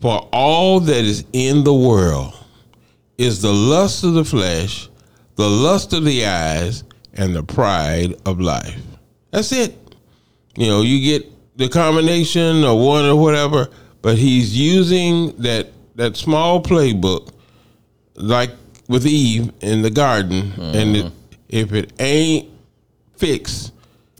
for 0.00 0.28
all 0.32 0.80
that 0.80 1.04
is 1.04 1.24
in 1.32 1.64
the 1.64 1.74
world 1.74 2.34
is 3.18 3.42
the 3.42 3.52
lust 3.52 4.04
of 4.04 4.14
the 4.14 4.24
flesh, 4.24 4.88
the 5.34 5.48
lust 5.48 5.92
of 5.92 6.04
the 6.04 6.24
eyes, 6.24 6.84
and 7.14 7.34
the 7.34 7.42
pride 7.42 8.14
of 8.24 8.40
life. 8.40 8.80
That's 9.30 9.52
it. 9.52 9.76
You 10.56 10.66
know, 10.68 10.82
you 10.82 11.00
get 11.02 11.30
the 11.56 11.68
combination 11.68 12.64
or 12.64 12.78
one 12.82 13.04
or 13.04 13.16
whatever, 13.16 13.68
but 14.00 14.16
he's 14.16 14.56
using 14.56 15.36
that 15.38 15.72
that 15.96 16.16
small 16.16 16.62
playbook, 16.62 17.32
like 18.14 18.50
with 18.88 19.06
Eve 19.06 19.52
in 19.60 19.82
the 19.82 19.90
garden, 19.90 20.52
and 20.58 20.96
it, 20.96 21.12
if 21.48 21.72
it 21.72 21.92
ain't 22.00 22.48
fixed, 23.16 23.72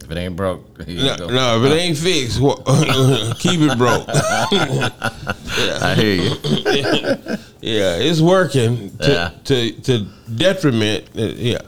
If 0.03 0.11
it 0.11 0.17
ain't 0.19 0.37
broke, 0.37 0.79
no, 0.89 1.17
no, 1.17 1.63
if 1.65 1.73
it 1.73 1.75
ain't 1.77 1.99
fixed, 1.99 2.41
wha- 2.41 2.57
keep 3.39 3.61
it 3.61 3.77
broke. 3.79 4.07
I 5.83 5.95
hear 5.97 6.15
you. 6.23 7.37
Yeah, 7.61 7.97
it's 7.97 8.21
working 8.21 8.97
to 8.99 9.11
Yeah. 9.13 9.31
to, 9.45 9.73
to 9.73 10.07
detriment. 10.37 11.05
uh, 11.17 11.23
Yeah, 11.37 11.59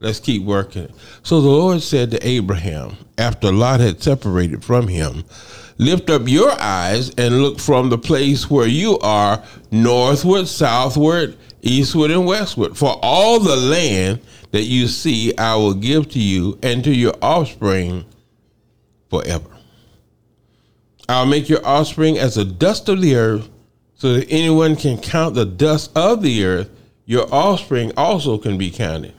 let's 0.00 0.20
keep 0.20 0.42
working. 0.42 0.88
So 1.22 1.40
the 1.40 1.48
Lord 1.48 1.82
said 1.82 2.10
to 2.12 2.26
Abraham, 2.26 2.96
after 3.16 3.50
Lot 3.52 3.80
had 3.80 4.02
separated 4.02 4.64
from 4.64 4.88
him, 4.88 5.24
Lift 5.80 6.10
up 6.10 6.22
your 6.26 6.50
eyes 6.60 7.10
and 7.18 7.40
look 7.40 7.60
from 7.60 7.88
the 7.88 7.98
place 7.98 8.50
where 8.50 8.66
you 8.66 8.98
are 8.98 9.40
northward, 9.70 10.48
southward, 10.48 11.36
eastward, 11.62 12.10
and 12.10 12.26
westward. 12.26 12.76
For 12.76 12.98
all 13.02 13.40
the 13.40 13.56
land 13.56 14.20
that 14.52 14.64
you 14.64 14.86
see, 14.88 15.36
I 15.36 15.56
will 15.56 15.74
give 15.74 16.08
to 16.10 16.18
you 16.18 16.58
and 16.62 16.82
to 16.84 16.94
your 16.94 17.14
offspring 17.20 18.04
forever. 19.10 19.50
I'll 21.08 21.26
make 21.26 21.48
your 21.48 21.64
offspring 21.66 22.18
as 22.18 22.34
the 22.34 22.44
dust 22.44 22.88
of 22.88 23.00
the 23.00 23.16
earth, 23.16 23.48
so 23.94 24.14
that 24.14 24.30
anyone 24.30 24.76
can 24.76 24.98
count 24.98 25.34
the 25.34 25.46
dust 25.46 25.90
of 25.96 26.22
the 26.22 26.44
earth. 26.44 26.70
Your 27.06 27.26
offspring 27.32 27.92
also 27.96 28.38
can 28.38 28.58
be 28.58 28.70
counted. 28.70 29.14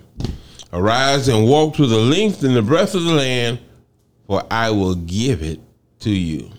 Arise 0.71 1.27
and 1.27 1.47
walk 1.47 1.75
through 1.75 1.87
the 1.87 1.97
length 1.97 2.43
and 2.43 2.55
the 2.55 2.61
breadth 2.61 2.93
of 2.93 3.03
the 3.03 3.13
land, 3.13 3.59
for 4.27 4.43
I 4.51 4.69
will 4.69 4.95
give 4.95 5.41
it 5.41 5.59
to 6.01 6.11
you. 6.11 6.51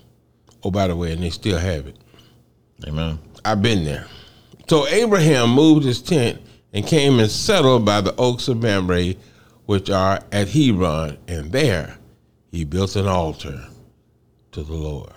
Oh, 0.64 0.70
by 0.70 0.88
the 0.88 0.96
way, 0.96 1.12
and 1.12 1.22
they 1.22 1.30
still 1.30 1.58
have 1.58 1.86
it. 1.86 1.96
Amen. 2.86 3.18
I've 3.44 3.62
been 3.62 3.84
there. 3.84 4.06
So 4.70 4.86
Abraham 4.86 5.50
moved 5.50 5.84
his 5.84 6.00
tent 6.00 6.40
and 6.72 6.86
came 6.86 7.18
and 7.18 7.28
settled 7.28 7.84
by 7.84 8.02
the 8.02 8.14
oaks 8.14 8.46
of 8.46 8.62
Mamre, 8.62 9.14
which 9.66 9.90
are 9.90 10.20
at 10.30 10.50
Hebron, 10.50 11.18
and 11.26 11.50
there 11.50 11.98
he 12.52 12.62
built 12.62 12.94
an 12.94 13.08
altar 13.08 13.66
to 14.52 14.62
the 14.62 14.72
Lord. 14.72 15.10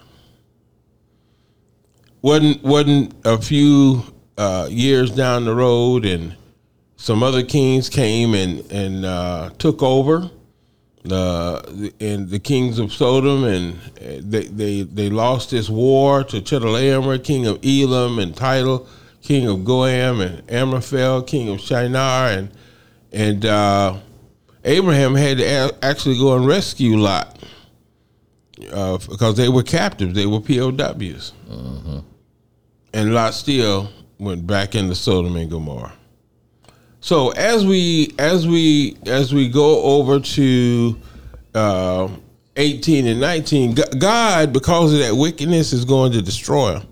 wasn't 2.23 2.63
wasn't 2.63 3.13
a 3.25 3.39
few 3.39 4.01
uh, 4.39 4.69
years 4.71 5.11
down 5.11 5.45
the 5.45 5.53
road, 5.53 6.03
and 6.03 6.35
some 6.95 7.21
other 7.21 7.43
kings 7.43 7.89
came 7.89 8.33
and 8.33 8.71
and 8.71 9.05
uh, 9.05 9.51
took 9.59 9.83
over. 9.83 10.31
Uh, 11.07 11.61
and 11.99 12.27
the 12.27 12.39
kings 12.39 12.79
of 12.79 12.91
Sodom, 12.91 13.43
and 13.43 13.75
uh, 14.01 14.17
they, 14.19 14.45
they 14.45 14.81
they 14.81 15.11
lost 15.11 15.51
this 15.51 15.69
war 15.69 16.23
to 16.23 16.41
Chedorlaomer, 16.41 17.23
king 17.23 17.45
of 17.45 17.59
Elam, 17.63 18.17
and 18.17 18.35
Tidal, 18.35 18.87
king 19.23 19.47
of 19.47 19.59
Goiim, 19.59 20.21
and 20.21 20.51
Amraphel, 20.51 21.23
king 21.23 21.49
of 21.49 21.59
Shinar, 21.59 22.27
and 22.29 22.51
and 23.11 23.45
uh, 23.45 23.97
Abraham 24.63 25.15
had 25.15 25.37
to 25.37 25.43
a- 25.43 25.71
actually 25.85 26.17
go 26.17 26.35
and 26.35 26.45
rescue 26.45 26.97
Lot 26.97 27.39
uh, 28.71 28.97
because 29.09 29.35
they 29.37 29.49
were 29.49 29.63
captives, 29.63 30.13
they 30.13 30.25
were 30.25 30.39
POWs, 30.41 31.33
and 32.93 33.13
Lot 33.13 33.33
still 33.33 33.89
went 34.19 34.45
back 34.45 34.75
into 34.75 34.93
Sodom 34.95 35.35
and 35.35 35.49
Gomorrah. 35.49 35.93
So 37.01 37.31
as 37.31 37.65
we 37.65 38.13
as 38.19 38.47
we 38.47 38.97
as 39.05 39.33
we 39.33 39.49
go 39.49 39.81
over 39.83 40.19
to 40.19 40.99
uh, 41.53 42.07
eighteen 42.55 43.07
and 43.07 43.19
nineteen, 43.19 43.75
God, 43.99 44.53
because 44.53 44.93
of 44.93 44.99
that 44.99 45.15
wickedness, 45.15 45.73
is 45.73 45.83
going 45.85 46.11
to 46.13 46.21
destroy 46.21 46.73
them. 46.79 46.87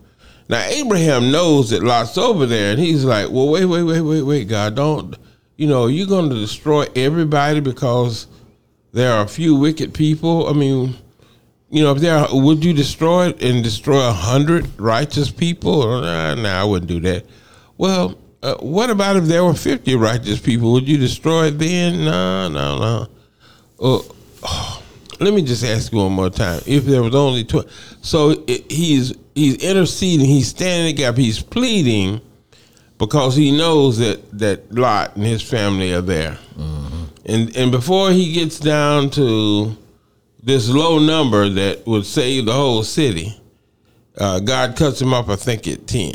Now 0.52 0.64
Abraham 0.66 1.32
knows 1.32 1.70
that 1.70 1.82
Lot's 1.82 2.18
over 2.18 2.46
there, 2.46 2.72
and 2.72 2.80
he's 2.80 3.06
like, 3.06 3.30
"Well, 3.32 3.48
wait, 3.48 3.64
wait, 3.64 3.84
wait, 3.84 4.02
wait, 4.02 4.22
wait, 4.22 4.50
God, 4.50 4.76
don't, 4.76 5.16
you 5.56 5.66
know, 5.66 5.88
you're 5.88 6.06
going 6.06 6.30
to 6.30 6.36
destroy 6.36 6.88
everybody 6.94 7.62
because 7.62 8.28
there 8.92 9.14
are 9.14 9.24
a 9.24 9.30
few 9.30 9.56
wicked 9.56 9.94
people. 9.94 10.50
I 10.50 10.52
mean, 10.52 10.98
you 11.70 11.82
know, 11.82 11.94
if 11.94 12.00
there 12.00 12.18
are, 12.18 12.28
would 12.32 12.66
you 12.66 12.74
destroy 12.74 13.30
it 13.30 13.42
and 13.42 13.64
destroy 13.64 14.06
a 14.06 14.12
hundred 14.12 14.78
righteous 14.78 15.32
people? 15.32 16.02
Nah, 16.02 16.36
nah, 16.36 16.62
I 16.62 16.66
wouldn't 16.66 16.90
do 16.90 17.00
that. 17.00 17.26
Well, 17.78 18.18
uh, 18.44 18.56
what 18.56 18.90
about 18.90 19.16
if 19.16 19.24
there 19.24 19.46
were 19.46 19.54
fifty 19.54 19.96
righteous 19.96 20.42
people? 20.42 20.74
Would 20.74 20.86
you 20.86 20.98
destroy 20.98 21.46
it 21.46 21.60
then? 21.60 22.04
No, 22.04 22.50
no, 22.50 22.78
no. 22.78 23.08
Uh, 23.80 24.02
oh, 24.44 24.81
let 25.22 25.34
me 25.34 25.42
just 25.42 25.64
ask 25.64 25.92
you 25.92 26.00
one 26.00 26.12
more 26.12 26.30
time. 26.30 26.62
If 26.66 26.86
there 26.86 27.02
was 27.02 27.16
only 27.16 27.44
twenty, 27.44 27.70
so 28.02 28.44
it, 28.48 28.72
he's 28.72 29.14
he's 29.36 29.56
interceding, 29.58 30.26
he's 30.26 30.48
standing 30.48 30.90
in 30.90 30.96
the 30.96 31.02
gap, 31.02 31.16
he's 31.18 31.42
pleading 31.42 32.22
because 32.98 33.36
he 33.36 33.56
knows 33.56 33.98
that 34.00 34.40
that 34.40 34.72
Lot 34.74 35.16
and 35.16 35.26
his 35.26 35.42
family 35.42 35.94
are 35.94 36.02
there, 36.02 36.38
and 37.26 37.56
and 37.56 37.72
before 37.72 38.12
he 38.12 38.34
gets 38.34 38.60
down 38.60 39.10
to 39.12 39.78
this 40.44 40.70
low 40.70 41.00
number 41.00 41.50
that 41.50 41.86
would 41.86 42.06
save 42.06 42.46
the 42.46 42.54
whole 42.54 42.84
city, 42.84 43.40
uh, 44.18 44.40
God 44.40 44.76
cuts 44.76 45.02
him 45.02 45.14
off, 45.14 45.30
I 45.30 45.36
think, 45.36 45.68
at 45.68 45.88
10. 45.88 46.14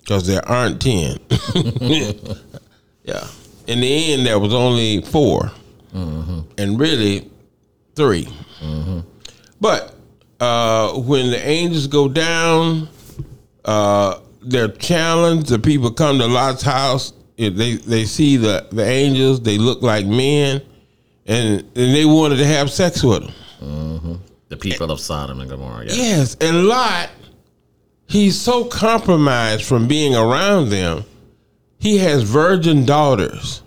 Because 0.00 0.26
there 0.26 0.46
aren't 0.48 0.80
10. 0.80 1.18
yeah. 3.04 3.26
In 3.66 3.80
the 3.80 4.12
end, 4.12 4.26
there 4.26 4.38
was 4.38 4.52
only 4.52 5.02
4 5.02 5.52
And 6.58 6.80
really, 6.80 7.30
3 7.94 8.28
But 9.60 9.94
uh, 10.40 10.92
when 10.94 11.30
the 11.30 11.40
angels 11.46 11.86
go 11.86 12.08
down, 12.08 12.88
uh, 13.64 14.20
they're 14.40 14.68
challenged. 14.68 15.48
The 15.48 15.58
people 15.58 15.90
come 15.92 16.18
to 16.18 16.26
Lot's 16.26 16.62
house. 16.62 17.12
If 17.36 17.54
they, 17.54 17.74
they 17.74 18.04
see 18.04 18.36
the, 18.36 18.66
the 18.72 18.84
angels, 18.84 19.40
they 19.40 19.58
look 19.58 19.82
like 19.82 20.06
men 20.06 20.62
and 21.26 21.60
and 21.60 21.94
they 21.94 22.04
wanted 22.04 22.36
to 22.36 22.46
have 22.46 22.70
sex 22.70 23.02
with 23.02 23.22
him. 23.22 24.20
The 24.48 24.56
people 24.56 24.90
of 24.90 25.00
Sodom 25.00 25.40
and 25.40 25.48
Gomorrah. 25.48 25.86
Yeah. 25.86 25.92
Yes, 25.94 26.36
and 26.40 26.66
Lot, 26.66 27.08
he's 28.06 28.38
so 28.38 28.64
compromised 28.64 29.64
from 29.64 29.88
being 29.88 30.14
around 30.14 30.68
them. 30.68 31.04
He 31.78 31.98
has 31.98 32.22
virgin 32.22 32.84
daughters, 32.84 33.62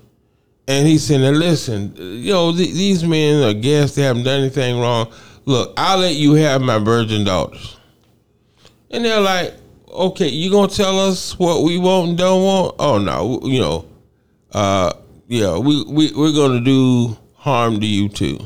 and 0.68 0.88
he 0.88 0.98
said, 0.98 1.22
"Now 1.22 1.32
listen, 1.32 1.94
know 2.26 2.52
th- 2.56 2.74
these 2.74 3.04
men 3.04 3.44
are 3.44 3.54
guests; 3.54 3.96
they 3.96 4.04
haven't 4.04 4.24
done 4.24 4.42
anything 4.42 4.80
wrong. 4.80 5.12
Look, 5.46 5.74
I'll 5.78 6.00
let 6.00 6.16
you 6.16 6.34
have 6.34 6.62
my 6.62 6.80
virgin 6.80 7.24
daughters." 7.24 7.78
And 8.90 9.06
they're 9.06 9.22
like, 9.22 9.54
"Okay, 9.90 10.30
you 10.30 10.50
gonna 10.50 10.68
tell 10.68 11.00
us 11.00 11.38
what 11.38 11.64
we 11.64 11.78
want 11.78 12.10
and 12.10 12.18
don't 12.18 12.44
want? 12.44 12.76
Oh 12.80 12.98
no, 12.98 13.40
you 13.44 13.60
know, 13.60 13.86
uh, 14.54 14.94
yeah, 15.28 15.58
we 15.58 15.84
we 15.84 16.12
we're 16.14 16.34
gonna 16.34 16.62
do 16.62 17.18
harm 17.36 17.80
to 17.80 17.86
you 17.86 18.10
too." 18.10 18.40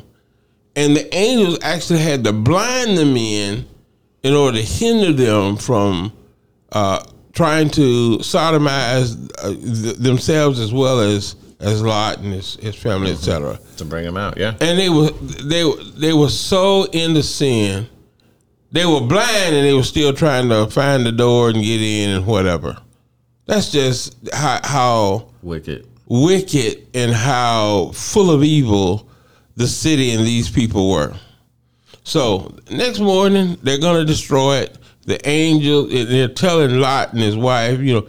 And 0.76 0.96
the 0.96 1.14
angels 1.16 1.58
actually 1.62 2.00
had 2.00 2.24
to 2.24 2.34
blind 2.34 2.98
the 2.98 3.06
men 3.06 3.66
in 4.24 4.34
order 4.34 4.58
to 4.58 4.64
hinder 4.64 5.14
them 5.14 5.58
from 5.58 6.12
uh, 6.72 7.04
trying 7.34 7.70
to 7.72 8.18
sodomize 8.20 9.30
uh, 9.40 9.50
th- 9.50 9.96
themselves 9.98 10.60
as 10.60 10.74
well 10.74 11.00
as 11.00 11.36
as 11.60 11.82
Lot 11.82 12.20
and 12.20 12.34
his, 12.34 12.56
his 12.56 12.76
family, 12.76 13.12
etc. 13.12 13.56
Mm-hmm. 13.56 13.76
To 13.78 13.86
bring 13.86 14.06
them 14.06 14.18
out. 14.18 14.38
Yeah. 14.38 14.56
And 14.62 14.80
they 14.80 14.90
were 14.90 15.10
they 15.12 15.64
were- 15.66 15.84
they 15.98 16.14
were 16.14 16.30
so 16.30 16.84
into 16.86 17.22
sin, 17.24 17.88
they 18.72 18.86
were 18.86 19.02
blind 19.02 19.56
and 19.56 19.66
they 19.66 19.74
were 19.74 19.84
still 19.84 20.14
trying 20.14 20.48
to 20.50 20.68
find 20.68 21.06
the 21.06 21.12
door 21.12 21.50
and 21.50 21.62
get 21.62 21.82
in 21.82 22.10
and 22.12 22.26
whatever. 22.26 22.78
That's 23.46 23.72
just 23.72 24.16
how, 24.34 24.60
how 24.64 25.30
Wicked. 25.42 25.88
wicked 26.08 26.88
and 26.94 27.12
how 27.12 27.92
full 27.94 28.30
of 28.32 28.44
evil 28.44 29.10
the 29.56 29.68
city 29.68 30.12
and 30.12 30.26
these 30.26 30.50
people 30.50 30.90
were. 30.92 31.14
So 32.04 32.56
next 32.72 33.00
morning 33.00 33.58
they're 33.64 33.80
gonna 33.80 34.06
destroy 34.06 34.58
it. 34.58 34.78
The 35.06 35.28
angel 35.28 35.88
they're 35.88 36.28
telling 36.28 36.80
Lot 36.80 37.14
and 37.14 37.22
his 37.22 37.36
wife, 37.36 37.80
you 37.80 37.94
know, 37.96 38.08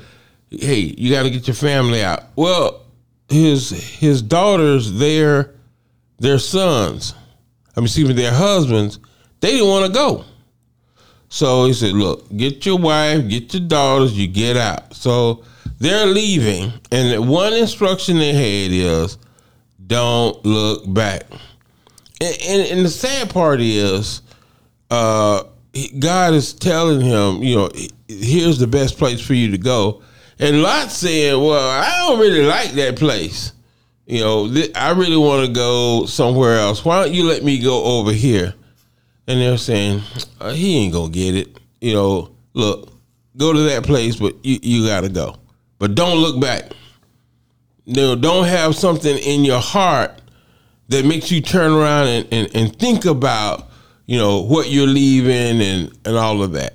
hey, 0.50 0.95
you 0.99 1.11
got 1.11 1.23
to 1.23 1.30
get 1.30 1.47
your 1.47 1.54
family 1.54 2.02
out. 2.02 2.25
Well, 2.37 2.79
his 3.30 3.70
his 3.70 4.20
daughters, 4.20 4.92
their 4.92 5.54
their 6.18 6.38
sons, 6.38 7.14
I 7.76 7.80
mean, 7.80 7.88
me, 8.08 8.12
their 8.12 8.34
husbands, 8.34 8.99
they 9.40 9.52
didn't 9.52 9.68
want 9.68 9.87
to 9.87 9.92
go. 9.92 10.25
So 11.28 11.64
he 11.66 11.72
said, 11.72 11.92
"Look, 11.92 12.37
get 12.37 12.66
your 12.66 12.78
wife, 12.78 13.28
get 13.28 13.54
your 13.54 13.66
daughters, 13.66 14.18
you 14.18 14.26
get 14.26 14.56
out." 14.56 14.94
So 14.94 15.44
they're 15.78 16.06
leaving, 16.06 16.72
and 16.90 17.12
the 17.12 17.22
one 17.22 17.52
instruction 17.52 18.18
they 18.18 18.32
had 18.32 18.72
is, 18.72 19.16
"Don't 19.87 20.44
look 20.44 20.92
back." 20.92 21.22
And, 22.20 22.37
and, 22.46 22.68
and 22.68 22.84
the 22.84 22.90
sad 22.90 23.30
part 23.30 23.60
is, 23.60 24.22
uh, 24.90 25.44
God 25.99 26.34
is 26.34 26.52
telling 26.52 27.00
him, 27.00 27.42
you 27.42 27.56
know, 27.56 27.70
here's 28.08 28.58
the 28.58 28.66
best 28.66 28.99
place 28.99 29.20
for 29.20 29.34
you 29.34 29.50
to 29.52 29.58
go. 29.58 30.02
And 30.40 30.62
Lot 30.62 30.90
saying, 30.90 31.38
"Well, 31.38 31.68
I 31.68 31.99
don't 31.99 32.18
really 32.18 32.44
like 32.47 32.73
that 32.73 32.97
place. 32.97 33.52
You 34.06 34.20
know, 34.20 34.52
th- 34.52 34.75
I 34.75 34.90
really 34.92 35.18
want 35.18 35.47
to 35.47 35.52
go 35.52 36.06
somewhere 36.06 36.59
else. 36.59 36.82
Why 36.82 37.04
don't 37.04 37.14
you 37.14 37.25
let 37.25 37.44
me 37.44 37.59
go 37.59 37.85
over 37.85 38.11
here?" 38.11 38.54
And 39.28 39.38
they're 39.38 39.59
saying, 39.59 40.00
uh, 40.40 40.52
"He 40.52 40.78
ain't 40.78 40.94
gonna 40.94 41.11
get 41.11 41.37
it. 41.37 41.59
You 41.82 41.92
know, 41.92 42.30
look, 42.54 42.90
go 43.37 43.52
to 43.52 43.61
that 43.61 43.85
place, 43.85 44.16
but 44.16 44.35
you 44.42 44.59
you 44.62 44.87
gotta 44.87 45.11
go, 45.11 45.37
but 45.78 45.94
don't 45.94 46.18
look 46.18 46.40
back. 46.40 46.73
You 47.85 47.97
know, 47.97 48.16
don't 48.16 48.47
have 48.47 48.75
something 48.75 49.18
in 49.18 49.44
your 49.44 49.61
heart 49.61 50.23
that 50.88 51.04
makes 51.04 51.30
you 51.30 51.42
turn 51.42 51.73
around 51.73 52.09
and, 52.09 52.28
and, 52.32 52.56
and 52.56 52.76
think 52.78 53.04
about." 53.04 53.66
You 54.06 54.18
know 54.18 54.40
what 54.40 54.68
you're 54.68 54.88
leaving 54.88 55.62
and, 55.62 55.97
and 56.04 56.16
all 56.16 56.42
of 56.42 56.50
that 56.54 56.75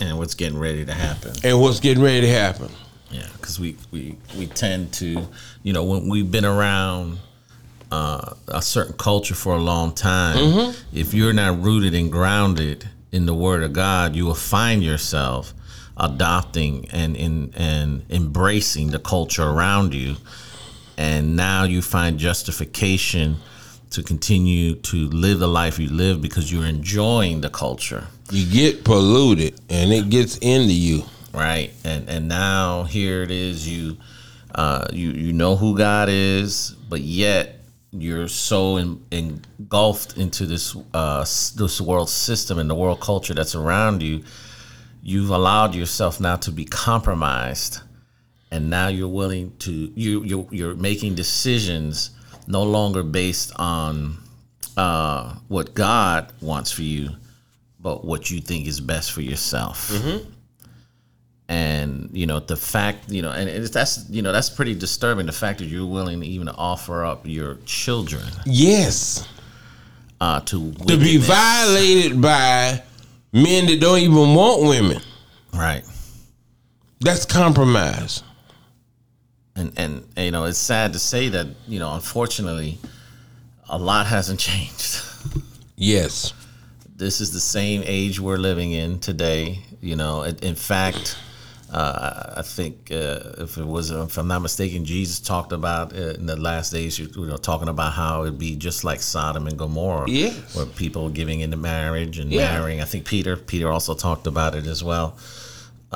and 0.00 0.18
what's 0.18 0.34
getting 0.34 0.58
ready 0.58 0.84
to 0.84 0.92
happen. 0.92 1.32
And 1.44 1.60
what's 1.60 1.80
getting 1.80 2.02
ready 2.02 2.22
to 2.22 2.28
happen. 2.28 2.70
Yeah 3.10 3.26
because 3.34 3.60
we, 3.60 3.76
we 3.92 4.16
we 4.36 4.46
tend 4.48 4.92
to 4.92 5.28
you 5.62 5.72
know 5.72 5.84
when 5.84 6.08
we've 6.08 6.32
been 6.32 6.44
around 6.44 7.18
uh, 7.92 8.34
a 8.48 8.60
certain 8.60 8.94
culture 8.94 9.36
for 9.36 9.54
a 9.54 9.60
long 9.60 9.94
time 9.94 10.36
mm-hmm. 10.36 10.96
if 10.96 11.14
you're 11.14 11.32
not 11.32 11.62
rooted 11.62 11.94
and 11.94 12.10
grounded 12.10 12.88
in 13.12 13.24
the 13.24 13.32
word 13.32 13.62
of 13.62 13.72
god 13.72 14.16
you 14.16 14.26
will 14.26 14.34
find 14.34 14.82
yourself 14.82 15.54
adopting 15.96 16.86
and 16.90 17.16
in 17.16 17.52
and 17.56 18.04
embracing 18.10 18.90
the 18.90 18.98
culture 18.98 19.44
around 19.44 19.94
you. 19.94 20.16
And 20.98 21.36
now 21.36 21.64
you 21.64 21.82
find 21.82 22.18
justification 22.18 23.36
to 23.90 24.02
continue 24.02 24.74
to 24.74 25.08
live 25.10 25.38
the 25.38 25.48
life 25.48 25.78
you 25.78 25.88
live 25.88 26.20
because 26.20 26.52
you're 26.52 26.66
enjoying 26.66 27.40
the 27.40 27.50
culture. 27.50 28.06
You 28.30 28.50
get 28.50 28.84
polluted 28.84 29.60
and 29.68 29.92
it 29.92 30.10
gets 30.10 30.36
into 30.38 30.72
you. 30.72 31.04
Right. 31.32 31.72
And 31.84 32.08
and 32.08 32.28
now 32.28 32.84
here 32.84 33.22
it 33.22 33.30
is 33.30 33.68
you 33.68 33.98
uh, 34.54 34.86
you 34.92 35.10
you 35.10 35.32
know 35.32 35.54
who 35.54 35.76
God 35.76 36.08
is, 36.08 36.70
but 36.88 37.02
yet 37.02 37.60
you're 37.92 38.28
so 38.28 38.76
in, 38.78 39.04
engulfed 39.10 40.16
into 40.16 40.46
this 40.46 40.76
uh, 40.94 41.20
this 41.20 41.80
world 41.80 42.08
system 42.08 42.58
and 42.58 42.68
the 42.68 42.74
world 42.74 43.00
culture 43.00 43.34
that's 43.34 43.54
around 43.54 44.02
you. 44.02 44.24
You've 45.02 45.30
allowed 45.30 45.74
yourself 45.74 46.20
now 46.20 46.36
to 46.36 46.50
be 46.50 46.64
compromised, 46.64 47.80
and 48.50 48.70
now 48.70 48.88
you're 48.88 49.08
willing 49.08 49.56
to 49.58 49.70
you 49.94 50.24
you're, 50.24 50.46
you're 50.50 50.74
making 50.74 51.14
decisions 51.14 52.15
no 52.46 52.62
longer 52.62 53.02
based 53.02 53.52
on 53.56 54.18
uh, 54.76 55.34
what 55.48 55.74
God 55.74 56.32
wants 56.40 56.70
for 56.70 56.82
you, 56.82 57.10
but 57.80 58.04
what 58.04 58.30
you 58.30 58.40
think 58.40 58.66
is 58.66 58.80
best 58.80 59.12
for 59.12 59.22
yourself. 59.22 59.90
Mm-hmm. 59.90 60.30
And 61.48 62.10
you 62.12 62.26
know 62.26 62.40
the 62.40 62.56
fact, 62.56 63.08
you 63.08 63.22
know, 63.22 63.30
and 63.30 63.64
that's 63.66 64.10
you 64.10 64.20
know 64.20 64.32
that's 64.32 64.50
pretty 64.50 64.74
disturbing. 64.74 65.26
The 65.26 65.32
fact 65.32 65.60
that 65.60 65.66
you're 65.66 65.86
willing 65.86 66.20
to 66.20 66.26
even 66.26 66.48
offer 66.48 67.04
up 67.04 67.24
your 67.24 67.58
children, 67.64 68.24
yes, 68.44 69.28
uh, 70.20 70.40
to 70.40 70.72
to 70.72 70.96
be 70.96 71.18
violated 71.18 72.20
by 72.20 72.82
men 73.32 73.66
that 73.66 73.80
don't 73.80 73.98
even 74.00 74.34
want 74.34 74.62
women, 74.64 75.00
right? 75.54 75.84
That's 77.00 77.24
compromise 77.24 78.24
and 79.56 79.72
and 79.76 80.06
you 80.16 80.30
know 80.30 80.44
it's 80.44 80.58
sad 80.58 80.92
to 80.92 80.98
say 80.98 81.28
that 81.28 81.46
you 81.66 81.78
know 81.78 81.94
unfortunately 81.94 82.78
a 83.68 83.78
lot 83.78 84.06
hasn't 84.06 84.38
changed 84.48 85.02
yes 85.76 86.32
this 86.96 87.20
is 87.20 87.32
the 87.32 87.40
same 87.40 87.82
age 87.84 88.20
we're 88.20 88.36
living 88.36 88.72
in 88.72 88.98
today 88.98 89.58
you 89.80 89.96
know 89.96 90.22
in 90.22 90.54
fact 90.54 91.16
uh, 91.72 92.34
I 92.36 92.42
think 92.42 92.92
uh, 92.92 93.32
if 93.38 93.58
it 93.58 93.66
was, 93.66 93.90
if 93.90 94.16
I'm 94.18 94.28
not 94.28 94.40
mistaken, 94.40 94.84
Jesus 94.84 95.18
talked 95.18 95.52
about 95.52 95.92
uh, 95.92 96.14
in 96.14 96.26
the 96.26 96.36
last 96.36 96.70
days, 96.70 96.98
you 96.98 97.08
know, 97.26 97.36
talking 97.36 97.68
about 97.68 97.92
how 97.92 98.22
it'd 98.22 98.38
be 98.38 98.54
just 98.54 98.84
like 98.84 99.00
Sodom 99.00 99.48
and 99.48 99.58
Gomorrah, 99.58 100.08
yes. 100.08 100.54
where 100.54 100.66
people 100.66 101.08
giving 101.08 101.40
into 101.40 101.56
marriage 101.56 102.18
and 102.20 102.30
yeah. 102.30 102.52
marrying. 102.52 102.80
I 102.80 102.84
think 102.84 103.04
Peter, 103.04 103.36
Peter 103.36 103.68
also 103.68 103.94
talked 103.94 104.28
about 104.28 104.54
it 104.54 104.66
as 104.66 104.84
well. 104.84 105.18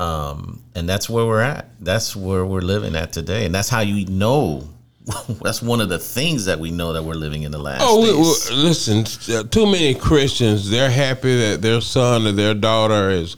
Um, 0.01 0.63
and 0.73 0.89
that's 0.89 1.07
where 1.07 1.27
we're 1.27 1.41
at. 1.41 1.69
That's 1.79 2.15
where 2.15 2.43
we're 2.43 2.61
living 2.61 2.95
at 2.95 3.13
today, 3.13 3.45
and 3.45 3.53
that's 3.53 3.69
how 3.69 3.81
you 3.81 4.07
know. 4.07 4.67
that's 5.43 5.61
one 5.61 5.79
of 5.79 5.89
the 5.89 5.99
things 5.99 6.45
that 6.45 6.59
we 6.59 6.71
know 6.71 6.93
that 6.93 7.03
we're 7.03 7.13
living 7.13 7.43
in 7.43 7.51
the 7.51 7.59
last. 7.59 7.83
Oh, 7.83 7.99
listen, 8.51 9.05
uh, 9.35 9.43
too 9.43 9.65
many 9.67 9.93
Christians. 9.93 10.71
They're 10.71 10.89
happy 10.89 11.37
that 11.37 11.61
their 11.61 11.81
son 11.81 12.25
or 12.25 12.31
their 12.31 12.55
daughter 12.55 13.11
is 13.11 13.37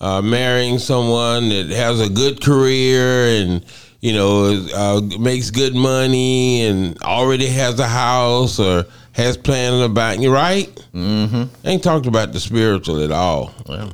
uh, 0.00 0.22
marrying 0.22 0.78
someone 0.78 1.48
that 1.48 1.66
has 1.70 2.00
a 2.00 2.08
good 2.08 2.40
career 2.40 3.42
and 3.42 3.64
you 4.00 4.12
know 4.12 4.66
uh, 4.72 5.00
makes 5.18 5.50
good 5.50 5.74
money 5.74 6.62
and 6.66 7.00
already 7.02 7.46
has 7.46 7.80
a 7.80 7.88
house 7.88 8.60
or 8.60 8.84
has 9.12 9.36
plans 9.36 9.82
about 9.82 10.20
you. 10.20 10.32
Right? 10.32 10.68
Mm-hmm. 10.94 11.66
Ain't 11.66 11.82
talked 11.82 12.06
about 12.06 12.32
the 12.32 12.38
spiritual 12.38 13.02
at 13.02 13.10
all. 13.10 13.52
Well 13.66 13.90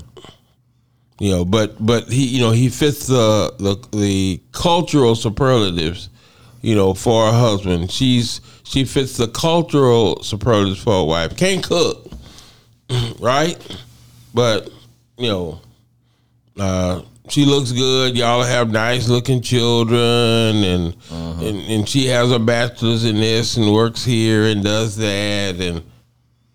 you 1.20 1.30
know, 1.30 1.44
but 1.44 1.76
but 1.84 2.08
he 2.08 2.26
you 2.26 2.40
know 2.40 2.50
he 2.50 2.70
fits 2.70 3.06
the 3.06 3.54
the, 3.58 3.96
the 3.96 4.40
cultural 4.52 5.14
superlatives, 5.14 6.08
you 6.62 6.74
know, 6.74 6.94
for 6.94 7.28
a 7.28 7.32
husband. 7.32 7.90
She's 7.90 8.40
she 8.64 8.84
fits 8.84 9.18
the 9.18 9.28
cultural 9.28 10.22
superlatives 10.22 10.82
for 10.82 10.94
a 10.94 11.04
wife. 11.04 11.36
Can't 11.36 11.62
cook, 11.62 12.10
right? 13.20 13.58
But 14.32 14.70
you 15.18 15.28
know, 15.28 15.60
uh, 16.58 17.02
she 17.28 17.44
looks 17.44 17.72
good. 17.72 18.16
Y'all 18.16 18.42
have 18.42 18.70
nice 18.70 19.06
looking 19.06 19.42
children, 19.42 20.00
and, 20.64 20.96
uh-huh. 21.10 21.44
and 21.44 21.58
and 21.70 21.86
she 21.86 22.06
has 22.06 22.32
a 22.32 22.38
bachelor's 22.38 23.04
in 23.04 23.16
this 23.16 23.58
and 23.58 23.70
works 23.74 24.02
here 24.02 24.44
and 24.44 24.64
does 24.64 24.96
that, 24.96 25.60
and 25.60 25.82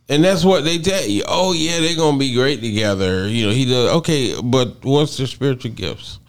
and 0.07 0.23
that's 0.23 0.43
what 0.45 0.63
they 0.63 0.77
tell 0.77 1.05
you. 1.05 1.23
Oh 1.27 1.53
yeah, 1.53 1.79
they're 1.79 1.95
gonna 1.95 2.17
be 2.17 2.33
great 2.33 2.61
together. 2.61 3.27
You 3.27 3.47
know, 3.47 3.53
he 3.53 3.65
does 3.65 3.89
okay, 3.97 4.39
but 4.41 4.83
what's 4.83 5.17
their 5.17 5.27
spiritual 5.27 5.71
gifts? 5.71 6.19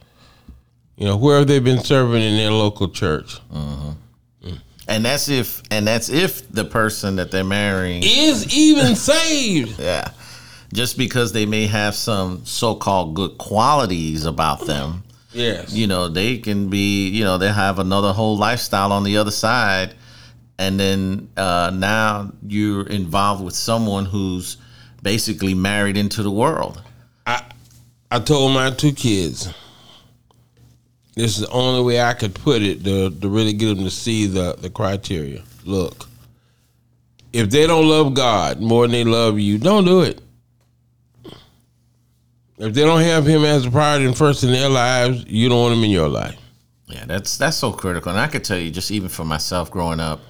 You 0.97 1.07
know, 1.07 1.17
where 1.17 1.39
have 1.39 1.47
they 1.47 1.59
been 1.59 1.85
serving 1.85 2.23
in 2.23 2.37
their 2.37 2.51
local 2.51 2.89
church? 2.89 3.39
Uh-huh. 3.53 3.93
Mm. 4.43 4.61
And 4.89 5.05
that's 5.05 5.29
if 5.29 5.63
and 5.71 5.87
that's 5.87 6.09
if 6.09 6.51
the 6.51 6.65
person 6.65 7.17
that 7.17 7.31
they're 7.31 7.45
marrying 7.45 8.03
is 8.03 8.55
even 8.57 8.97
saved. 8.97 9.79
Yeah. 9.79 10.11
Just 10.73 10.99
because 10.99 11.33
they 11.33 11.47
may 11.47 11.67
have 11.67 11.95
some 11.95 12.45
so 12.45 12.75
called 12.75 13.15
good 13.15 13.39
qualities 13.39 14.25
about 14.25 14.67
them. 14.67 15.05
Yes. 15.33 15.73
You 15.73 15.87
know, 15.87 16.09
they 16.09 16.39
can 16.39 16.71
be, 16.71 17.09
you 17.09 17.25
know, 17.25 17.39
they 17.39 17.53
have 17.53 17.79
another 17.79 18.13
whole 18.13 18.37
lifestyle 18.37 18.91
on 18.91 19.05
the 19.05 19.19
other 19.19 19.31
side 19.31 19.95
and 20.59 20.81
then 20.81 21.29
uh, 21.37 21.71
now 21.75 22.33
you're 22.47 22.87
involved 22.87 23.45
with 23.45 23.55
someone 23.55 24.07
who's 24.07 24.57
basically 25.03 25.55
married 25.55 25.97
into 25.97 26.23
the 26.23 26.31
world. 26.31 26.83
I 27.27 27.43
I 28.11 28.21
told 28.21 28.53
my 28.55 28.71
two 28.71 28.93
kids 28.93 29.53
this 31.17 31.39
is 31.39 31.47
the 31.47 31.51
only 31.51 31.83
way 31.83 32.01
I 32.03 32.13
could 32.13 32.35
put 32.35 32.61
it 32.61 32.85
to, 32.85 33.09
to 33.11 33.29
really 33.29 33.55
get 33.55 33.75
them 33.75 33.85
to 33.85 33.91
see 33.91 34.27
the, 34.27 34.55
the 34.59 34.69
criteria. 34.69 35.43
Look, 35.65 36.07
if 37.33 37.49
they 37.49 37.67
don't 37.67 37.89
love 37.89 38.13
God 38.13 38.61
more 38.61 38.83
than 38.87 38.93
they 38.93 39.05
love 39.05 39.39
you, 39.39 39.57
don't 39.57 39.87
do 39.87 40.03
it. 40.03 40.21
If 42.59 42.75
they 42.75 42.83
don't 42.83 43.01
have 43.01 43.27
Him 43.27 43.45
as 43.45 43.65
a 43.65 43.71
priority 43.71 44.05
and 44.05 44.17
first 44.17 44.45
in 44.45 44.53
their 44.53 44.69
lives, 44.69 45.25
you 45.27 45.49
don't 45.49 45.59
want 45.59 45.75
Him 45.75 45.85
in 45.85 45.91
your 45.91 46.09
life. 46.09 46.39
Yeah, 46.87 47.07
that's 47.07 47.37
that's 47.37 47.57
so 47.57 47.73
critical. 47.73 48.11
And 48.13 48.21
I 48.21 48.29
could 48.29 48.45
tell 48.45 48.59
you, 48.59 48.71
just 48.71 48.91
even 48.91 49.09
for 49.09 49.25
myself 49.25 49.71
growing 49.71 50.01
up, 50.01 50.21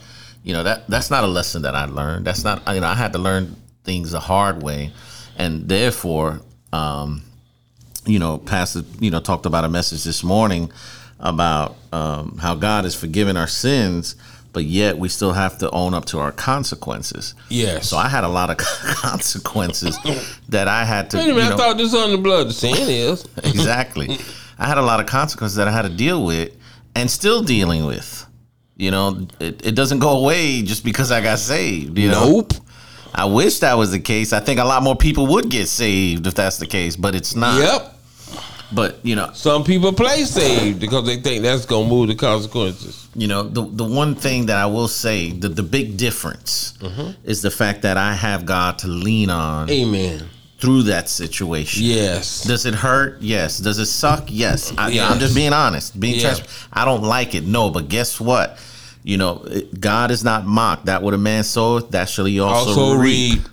you 0.46 0.52
know 0.52 0.62
that 0.62 0.86
that's 0.86 1.10
not 1.10 1.24
a 1.24 1.26
lesson 1.26 1.62
that 1.62 1.74
I 1.74 1.86
learned. 1.86 2.24
That's 2.24 2.44
not 2.44 2.62
you 2.72 2.80
know 2.80 2.86
I 2.86 2.94
had 2.94 3.12
to 3.14 3.18
learn 3.18 3.56
things 3.82 4.12
the 4.12 4.20
hard 4.20 4.62
way, 4.62 4.92
and 5.36 5.68
therefore, 5.68 6.40
um, 6.72 7.22
you 8.06 8.20
know, 8.20 8.38
Pastor 8.38 8.82
you 9.00 9.10
know 9.10 9.18
talked 9.18 9.44
about 9.44 9.64
a 9.64 9.68
message 9.68 10.04
this 10.04 10.22
morning 10.22 10.70
about 11.18 11.74
um, 11.92 12.38
how 12.38 12.54
God 12.54 12.84
has 12.84 12.94
forgiven 12.94 13.36
our 13.36 13.48
sins, 13.48 14.14
but 14.52 14.62
yet 14.62 14.98
we 14.98 15.08
still 15.08 15.32
have 15.32 15.58
to 15.58 15.70
own 15.72 15.94
up 15.94 16.04
to 16.06 16.20
our 16.20 16.30
consequences. 16.30 17.34
Yes. 17.48 17.88
So 17.88 17.96
I 17.96 18.08
had 18.08 18.22
a 18.22 18.28
lot 18.28 18.48
of 18.48 18.56
consequences 18.58 19.98
that 20.48 20.68
I 20.68 20.84
had 20.84 21.10
to. 21.10 21.16
Wait 21.16 21.24
a 21.24 21.34
minute, 21.34 21.42
you 21.42 21.48
know, 21.48 21.54
I 21.54 21.58
thought 21.58 21.76
this 21.76 21.92
on 21.92 22.12
the 22.12 22.18
blood. 22.18 22.46
The 22.46 22.52
sin 22.52 22.76
is 22.88 23.26
exactly. 23.38 24.16
I 24.60 24.68
had 24.68 24.78
a 24.78 24.82
lot 24.82 25.00
of 25.00 25.06
consequences 25.06 25.56
that 25.56 25.66
I 25.66 25.72
had 25.72 25.82
to 25.82 25.88
deal 25.88 26.24
with, 26.24 26.54
and 26.94 27.10
still 27.10 27.42
dealing 27.42 27.84
with. 27.84 28.25
You 28.76 28.90
know, 28.90 29.26
it, 29.40 29.66
it 29.66 29.74
doesn't 29.74 30.00
go 30.00 30.18
away 30.18 30.62
just 30.62 30.84
because 30.84 31.10
I 31.10 31.20
got 31.22 31.38
saved. 31.38 31.96
You 31.98 32.10
know, 32.10 32.30
nope. 32.30 32.52
I 33.14 33.24
wish 33.24 33.60
that 33.60 33.74
was 33.74 33.90
the 33.90 33.98
case. 34.00 34.32
I 34.34 34.40
think 34.40 34.60
a 34.60 34.64
lot 34.64 34.82
more 34.82 34.94
people 34.96 35.26
would 35.28 35.48
get 35.48 35.68
saved 35.68 36.26
if 36.26 36.34
that's 36.34 36.58
the 36.58 36.66
case, 36.66 36.96
but 36.96 37.14
it's 37.14 37.34
not. 37.34 37.58
Yep. 37.60 37.92
But 38.72 38.98
you 39.04 39.14
know, 39.14 39.30
Some 39.32 39.62
people 39.64 39.92
play 39.92 40.24
saved 40.24 40.80
because 40.80 41.06
they 41.06 41.16
think 41.20 41.42
that's 41.44 41.64
gonna 41.66 41.88
move 41.88 42.08
the 42.08 42.16
consequences. 42.16 43.06
you 43.14 43.28
know, 43.28 43.44
the 43.44 43.62
the 43.64 43.84
one 43.84 44.14
thing 44.16 44.46
that 44.46 44.56
I 44.56 44.66
will 44.66 44.88
say, 44.88 45.30
the 45.30 45.48
the 45.48 45.62
big 45.62 45.96
difference 45.96 46.74
Mm-hmm. 46.80 47.12
is 47.24 47.40
the 47.42 47.50
fact 47.50 47.82
that 47.82 47.96
I 47.96 48.12
have 48.14 48.44
God 48.44 48.78
to 48.80 48.88
lean 48.88 49.30
on 49.30 49.70
Amen. 49.70 50.28
Through 50.66 50.82
that 50.82 51.08
situation. 51.08 51.84
Yes. 51.84 52.42
Does 52.42 52.66
it 52.66 52.74
hurt? 52.74 53.22
Yes. 53.22 53.58
Does 53.58 53.78
it 53.78 53.86
suck? 53.86 54.24
Yes. 54.26 54.72
I, 54.76 54.88
Yes. 54.88 55.12
I'm 55.12 55.20
just 55.20 55.32
being 55.36 55.52
honest. 55.52 55.98
Being 56.00 56.16
Yeah. 56.16 56.34
trans- 56.34 56.42
I 56.72 56.84
don't 56.84 57.04
like 57.04 57.36
it. 57.36 57.46
No, 57.46 57.70
but 57.70 57.88
guess 57.88 58.18
what? 58.18 58.58
You 59.04 59.16
know, 59.16 59.46
God 59.78 60.10
is 60.10 60.24
not 60.24 60.44
mocked. 60.44 60.86
That 60.86 61.04
what 61.04 61.14
a 61.14 61.18
man 61.18 61.44
soweth, 61.44 61.92
that 61.92 62.08
shall 62.08 62.24
he 62.24 62.40
also, 62.40 62.70
Also 62.70 62.94
reap. 62.96 63.38
read. 63.38 63.44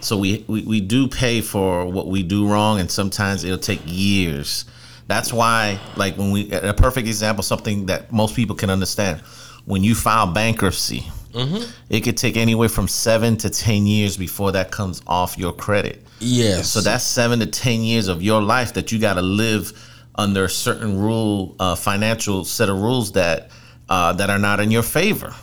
So 0.00 0.16
we, 0.16 0.46
we 0.48 0.62
we 0.62 0.80
do 0.80 1.08
pay 1.08 1.42
for 1.42 1.84
what 1.84 2.06
we 2.06 2.22
do 2.22 2.48
wrong, 2.48 2.80
and 2.80 2.90
sometimes 2.90 3.44
it'll 3.44 3.58
take 3.58 3.80
years. 3.84 4.64
That's 5.08 5.34
why, 5.34 5.78
like 5.96 6.16
when 6.16 6.30
we 6.30 6.50
a 6.52 6.72
perfect 6.72 7.06
example, 7.06 7.42
something 7.42 7.84
that 7.86 8.10
most 8.12 8.34
people 8.34 8.56
can 8.56 8.70
understand. 8.70 9.20
When 9.66 9.84
you 9.84 9.94
file 9.94 10.28
bankruptcy, 10.32 11.00
mm-hmm. 11.34 11.70
it 11.90 12.00
could 12.00 12.16
take 12.16 12.38
anywhere 12.38 12.70
from 12.70 12.88
seven 12.88 13.36
to 13.38 13.50
ten 13.50 13.86
years 13.86 14.16
before 14.16 14.52
that 14.52 14.70
comes 14.70 15.02
off 15.06 15.36
your 15.36 15.52
credit. 15.52 16.05
Yes. 16.18 16.68
So 16.70 16.80
that's 16.80 17.04
seven 17.04 17.40
to 17.40 17.46
ten 17.46 17.82
years 17.82 18.08
of 18.08 18.22
your 18.22 18.42
life 18.42 18.74
that 18.74 18.90
you 18.92 18.98
got 18.98 19.14
to 19.14 19.22
live 19.22 19.72
under 20.14 20.44
a 20.44 20.48
certain 20.48 20.98
rule, 20.98 21.54
uh, 21.60 21.74
financial 21.74 22.44
set 22.44 22.68
of 22.70 22.80
rules 22.80 23.12
that 23.12 23.50
uh, 23.88 24.12
that 24.14 24.30
are 24.30 24.38
not 24.38 24.60
in 24.60 24.70
your 24.70 24.82
favor. 24.82 25.34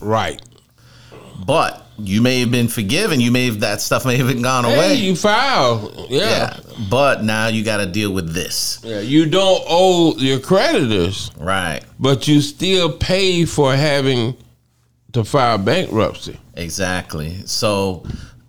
right. 0.00 0.40
But 1.46 1.86
you 1.98 2.20
may 2.20 2.40
have 2.40 2.50
been 2.50 2.68
forgiven. 2.68 3.20
You 3.20 3.30
may 3.30 3.46
have 3.46 3.60
that 3.60 3.80
stuff 3.80 4.04
may 4.04 4.16
have 4.16 4.26
been 4.26 4.42
gone 4.42 4.64
Hey, 4.64 4.74
away. 4.74 4.94
you 4.94 5.14
filed. 5.16 6.06
Yeah. 6.10 6.20
yeah. 6.20 6.60
But 6.90 7.22
now 7.24 7.46
you 7.46 7.64
got 7.64 7.78
to 7.78 7.86
deal 7.86 8.12
with 8.12 8.32
this. 8.34 8.80
Yeah. 8.82 9.00
You 9.00 9.24
don't 9.26 9.62
owe 9.68 10.16
your 10.16 10.40
creditors, 10.40 11.30
Right. 11.38 11.80
but 11.98 12.26
you 12.28 12.40
still 12.40 12.92
pay 12.92 13.44
for 13.44 13.74
having 13.74 14.36
to 15.12 15.24
file 15.24 15.58
bankruptcy. 15.58 16.38
Exactly. 16.54 17.36
So, 17.46 18.04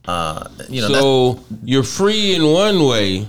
uh, 0.10 0.50
you 0.70 0.82
know, 0.82 0.88
so 0.88 1.40
you're 1.64 1.84
free 1.84 2.34
in 2.36 2.44
one 2.44 2.84
way, 2.84 3.28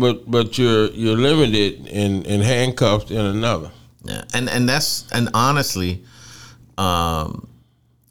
but 0.00 0.30
but 0.30 0.56
you're 0.56 0.86
you're 0.92 1.16
limited 1.16 1.86
and, 1.88 2.26
and 2.26 2.42
handcuffed 2.42 3.10
in 3.10 3.20
another. 3.20 3.70
Yeah, 4.04 4.24
and 4.32 4.48
and 4.48 4.66
that's 4.66 5.06
and 5.12 5.28
honestly, 5.34 6.02
um, 6.78 7.48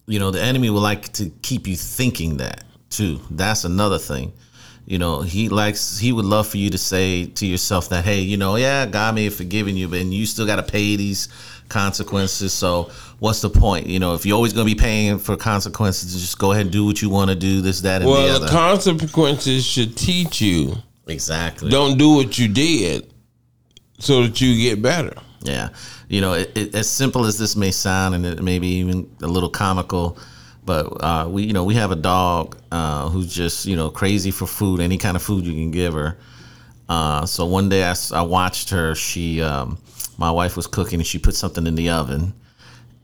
you 0.06 0.20
know, 0.20 0.30
the 0.30 0.42
enemy 0.42 0.70
would 0.70 0.84
like 0.92 1.14
to 1.14 1.32
keep 1.42 1.66
you 1.68 1.76
thinking 1.76 2.38
that 2.38 2.64
too. 2.90 3.20
That's 3.32 3.64
another 3.64 3.98
thing. 3.98 4.32
You 4.86 5.00
know, 5.00 5.21
he 5.21 5.50
likes 5.50 5.98
he 5.98 6.12
would 6.12 6.26
love 6.26 6.48
for 6.48 6.58
you 6.58 6.69
to 6.69 6.78
say 6.78 7.26
to 7.26 7.45
yourself 7.48 7.89
that, 7.89 8.06
hey, 8.06 8.19
you 8.19 8.38
know, 8.38 8.56
yeah, 8.56 8.86
God 8.86 9.15
may 9.15 9.24
have 9.26 9.36
forgiven 9.36 9.76
you, 9.76 9.88
but 9.88 10.00
you 10.06 10.26
still 10.28 10.45
got 10.45 10.58
to 10.58 10.63
pay 10.63 10.95
these 10.95 11.28
consequences. 11.69 12.54
So 12.54 12.91
what's 13.17 13.41
the 13.41 13.50
point? 13.50 13.88
You 13.88 13.98
know, 14.00 14.13
if 14.13 14.26
you're 14.28 14.36
always 14.36 14.54
going 14.54 14.67
to 14.67 14.76
be 14.76 14.80
paying 14.80 15.17
for 15.17 15.36
consequences, 15.38 16.13
just 16.21 16.38
go 16.38 16.52
ahead 16.52 16.65
and 16.67 16.71
do 16.71 16.86
what 16.86 17.02
you 17.02 17.10
want 17.10 17.30
to 17.32 17.36
do. 17.36 17.62
This, 17.62 17.82
that, 17.82 18.02
and 18.04 18.08
the 18.08 18.12
Well, 18.13 18.36
other. 18.36 18.45
the 18.45 18.52
consequences 18.52 19.65
should 19.65 19.98
teach 19.98 20.39
you. 20.39 20.76
exactly. 21.08 21.69
Don't 21.71 21.98
do 21.98 22.15
what 22.15 22.38
you 22.38 22.48
did, 22.48 23.12
so 23.98 24.24
that 24.24 24.39
you 24.39 24.56
get 24.62 24.82
better. 24.84 25.13
Yeah, 25.41 25.69
you 26.10 26.21
know, 26.21 26.34
it, 26.34 26.52
it, 26.56 26.76
as 26.76 26.89
simple 26.89 27.26
as 27.26 27.38
this 27.39 27.56
may 27.56 27.71
sound, 27.71 28.13
and 28.15 28.26
it 28.26 28.41
may 28.43 28.60
be 28.60 28.67
even 28.80 29.10
a 29.24 29.28
little 29.28 29.50
comical, 29.50 30.17
but 30.65 31.04
uh, 31.04 31.28
we, 31.30 31.43
you 31.43 31.54
know, 31.54 31.63
we 31.63 31.75
have 31.75 31.91
a 31.91 31.95
dog 31.95 32.58
uh, 32.71 33.08
who's 33.10 33.34
just, 33.34 33.65
you 33.65 33.75
know, 33.75 33.89
crazy 33.89 34.32
for 34.32 34.47
food, 34.47 34.80
any 34.80 34.97
kind 34.97 35.15
of 35.15 35.21
food 35.21 35.45
you 35.45 35.54
can 35.54 35.71
give 35.71 35.93
her. 35.93 36.17
Uh, 36.89 37.25
so 37.25 37.45
one 37.45 37.69
day 37.69 37.84
I 37.84 38.21
watched 38.21 38.71
her. 38.71 38.95
She, 38.95 39.41
um, 39.41 39.78
my 40.17 40.32
wife 40.32 40.56
was 40.56 40.65
cooking, 40.65 40.99
and 40.99 41.08
she 41.08 41.19
put 41.19 41.36
something 41.36 41.67
in 41.67 41.75
the 41.75 41.89
oven, 41.89 42.34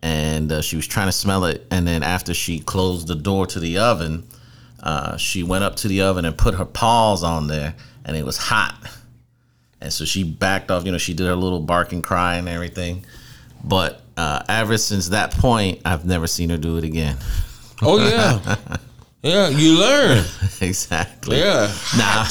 and 0.01 0.51
uh, 0.51 0.61
she 0.61 0.75
was 0.75 0.87
trying 0.87 1.07
to 1.07 1.11
smell 1.11 1.45
it, 1.45 1.65
and 1.69 1.87
then 1.87 2.01
after 2.03 2.33
she 2.33 2.59
closed 2.59 3.07
the 3.07 3.15
door 3.15 3.45
to 3.47 3.59
the 3.59 3.77
oven, 3.77 4.27
uh, 4.81 5.15
she 5.17 5.43
went 5.43 5.63
up 5.63 5.75
to 5.77 5.87
the 5.87 6.01
oven 6.01 6.25
and 6.25 6.37
put 6.37 6.55
her 6.55 6.65
paws 6.65 7.23
on 7.23 7.47
there, 7.47 7.75
and 8.05 8.17
it 8.17 8.25
was 8.25 8.37
hot. 8.37 8.75
And 9.79 9.91
so 9.91 10.05
she 10.05 10.23
backed 10.23 10.69
off. 10.69 10.85
You 10.85 10.91
know, 10.91 10.97
she 10.97 11.13
did 11.13 11.27
her 11.27 11.35
little 11.35 11.59
bark 11.59 11.91
and 11.91 12.03
cry 12.03 12.35
and 12.35 12.47
everything. 12.47 13.05
But 13.63 14.01
uh, 14.17 14.43
ever 14.47 14.77
since 14.77 15.09
that 15.09 15.31
point, 15.31 15.81
I've 15.85 16.05
never 16.05 16.27
seen 16.27 16.49
her 16.49 16.57
do 16.57 16.77
it 16.77 16.83
again. 16.83 17.17
Oh 17.81 17.97
yeah, 17.97 18.55
yeah. 19.21 19.49
You 19.49 19.79
learn. 19.79 20.25
exactly. 20.61 21.39
Yeah. 21.39 21.73
Now, 21.97 22.23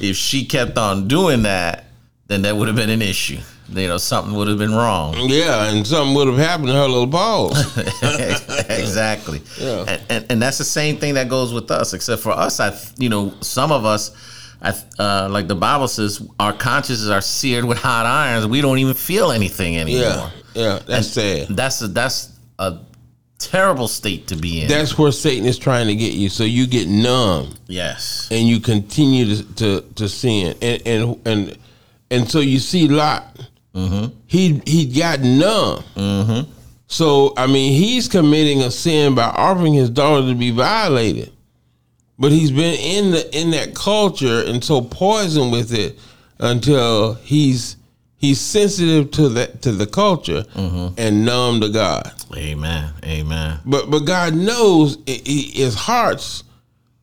if 0.00 0.16
she 0.16 0.44
kept 0.44 0.76
on 0.78 1.08
doing 1.08 1.42
that, 1.42 1.86
then 2.26 2.42
that 2.42 2.56
would 2.56 2.68
have 2.68 2.76
been 2.76 2.90
an 2.90 3.02
issue. 3.02 3.38
You 3.72 3.86
know, 3.86 3.98
something 3.98 4.34
would 4.34 4.48
have 4.48 4.58
been 4.58 4.74
wrong. 4.74 5.14
Yeah, 5.28 5.70
and 5.70 5.86
something 5.86 6.14
would 6.16 6.26
have 6.26 6.38
happened 6.38 6.68
to 6.68 6.74
her 6.74 6.88
little 6.88 7.06
balls. 7.06 7.56
exactly. 8.02 9.42
Yeah. 9.58 9.84
And, 9.86 10.02
and 10.08 10.26
and 10.30 10.42
that's 10.42 10.58
the 10.58 10.64
same 10.64 10.96
thing 10.96 11.14
that 11.14 11.28
goes 11.28 11.52
with 11.52 11.70
us, 11.70 11.94
except 11.94 12.20
for 12.22 12.32
us. 12.32 12.58
I, 12.58 12.76
you 12.98 13.08
know, 13.08 13.32
some 13.40 13.70
of 13.70 13.84
us, 13.84 14.10
I, 14.60 14.74
uh, 14.98 15.28
like 15.30 15.46
the 15.46 15.54
Bible 15.54 15.86
says, 15.86 16.26
our 16.40 16.52
consciences 16.52 17.10
are 17.10 17.20
seared 17.20 17.64
with 17.64 17.78
hot 17.78 18.06
irons. 18.06 18.46
We 18.46 18.60
don't 18.60 18.78
even 18.78 18.94
feel 18.94 19.30
anything 19.30 19.76
anymore. 19.76 20.02
Yeah, 20.02 20.30
yeah. 20.54 20.78
That's 20.84 21.08
sad. 21.08 21.48
That's 21.50 21.80
a, 21.80 21.88
that's 21.88 22.36
a 22.58 22.80
terrible 23.40 23.88
state 23.88 24.28
to 24.28 24.36
be 24.36 24.62
in. 24.62 24.68
That's 24.68 24.96
where 24.96 25.10
Satan 25.10 25.46
is 25.46 25.58
trying 25.58 25.88
to 25.88 25.96
get 25.96 26.12
you, 26.12 26.28
so 26.28 26.44
you 26.44 26.66
get 26.66 26.88
numb 26.88 27.54
yes. 27.66 28.28
and 28.30 28.46
you 28.46 28.60
continue 28.60 29.34
to 29.34 29.54
to, 29.54 29.80
to 29.96 30.08
sin, 30.08 30.56
and 30.62 30.82
and 30.86 31.26
and 31.26 31.58
and 32.10 32.30
so 32.30 32.40
you 32.40 32.58
see 32.58 32.86
Lot. 32.86 33.24
He 34.26 34.60
he 34.66 34.86
got 34.86 35.20
numb. 35.20 35.82
Mm-hmm. 35.96 36.50
So 36.86 37.32
I 37.36 37.46
mean, 37.46 37.72
he's 37.72 38.08
committing 38.08 38.62
a 38.62 38.70
sin 38.70 39.14
by 39.14 39.24
offering 39.24 39.74
his 39.74 39.90
daughter 39.90 40.28
to 40.28 40.34
be 40.34 40.50
violated, 40.50 41.32
but 42.18 42.32
he's 42.32 42.50
been 42.50 42.78
in 42.78 43.12
the 43.12 43.38
in 43.38 43.50
that 43.52 43.74
culture 43.74 44.42
and 44.44 44.62
so 44.62 44.82
poisoned 44.82 45.52
with 45.52 45.72
it 45.72 45.98
until 46.38 47.14
he's 47.14 47.76
he's 48.20 48.40
sensitive 48.40 49.10
to 49.12 49.28
that 49.30 49.62
to 49.62 49.72
the 49.72 49.86
culture 49.86 50.42
mm-hmm. 50.54 50.94
and 50.96 51.24
numb 51.24 51.60
to 51.62 51.68
God. 51.68 52.12
Amen. 52.36 52.92
Amen. 53.04 53.58
But 53.64 53.90
but 53.90 54.00
God 54.00 54.34
knows 54.34 54.96
i 55.08 55.20
i 55.26 55.50
his 55.54 55.74
heart's 55.74 56.44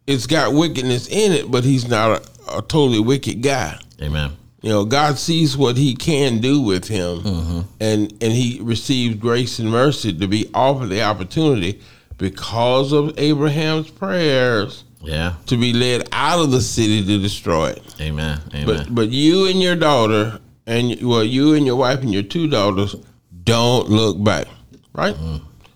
it's 0.06 0.26
got 0.28 0.54
wickedness 0.54 1.08
in 1.10 1.34
it, 1.34 1.52
but 1.52 1.66
he's 1.66 1.88
not 1.88 2.22
a, 2.22 2.58
a 2.58 2.62
totally 2.62 3.02
wicked 3.02 3.42
guy. 3.42 3.78
Amen. 4.02 4.32
You 4.62 4.70
know, 4.70 4.86
God 4.86 5.20
sees 5.20 5.56
what 5.56 5.78
He 5.78 5.96
can 5.96 6.40
do 6.40 6.62
with 6.62 6.88
him, 6.88 7.20
mm-hmm. 7.20 7.60
and 7.80 8.12
and 8.22 8.34
He 8.34 8.60
receives 8.62 9.16
grace 9.16 9.60
and 9.60 9.70
mercy 9.70 10.12
to 10.14 10.28
be 10.28 10.50
offered 10.54 10.88
the 10.90 11.04
opportunity 11.04 11.80
because 12.18 12.92
of 12.92 13.18
Abraham's 13.20 13.90
prayers 13.90 14.84
Yeah. 15.02 15.36
to 15.46 15.58
be 15.58 15.74
led 15.74 16.10
out 16.12 16.40
of 16.40 16.52
the 16.52 16.62
city 16.62 17.06
to 17.06 17.22
destroy 17.22 17.70
it. 17.70 17.96
Amen. 18.02 18.42
Amen. 18.54 18.66
But 18.66 18.94
but 18.94 19.10
you 19.10 19.48
and 19.48 19.62
your 19.62 19.76
daughter, 19.76 20.40
and 20.68 21.02
well, 21.02 21.24
you 21.24 21.54
and 21.54 21.66
your 21.66 21.78
wife 21.78 22.02
and 22.02 22.14
your 22.14 22.24
two 22.24 22.48
daughters, 22.48 22.96
don't 23.44 23.90
look 23.90 24.22
back, 24.24 24.46
right? 24.94 25.16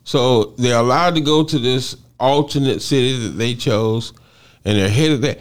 So 0.03 0.53
they're 0.57 0.77
allowed 0.77 1.15
to 1.15 1.21
go 1.21 1.43
to 1.43 1.57
this 1.57 1.95
alternate 2.19 2.81
city 2.81 3.17
that 3.23 3.37
they 3.37 3.55
chose, 3.55 4.13
and 4.65 4.77
they're 4.77 4.89
headed 4.89 5.21
there. 5.21 5.37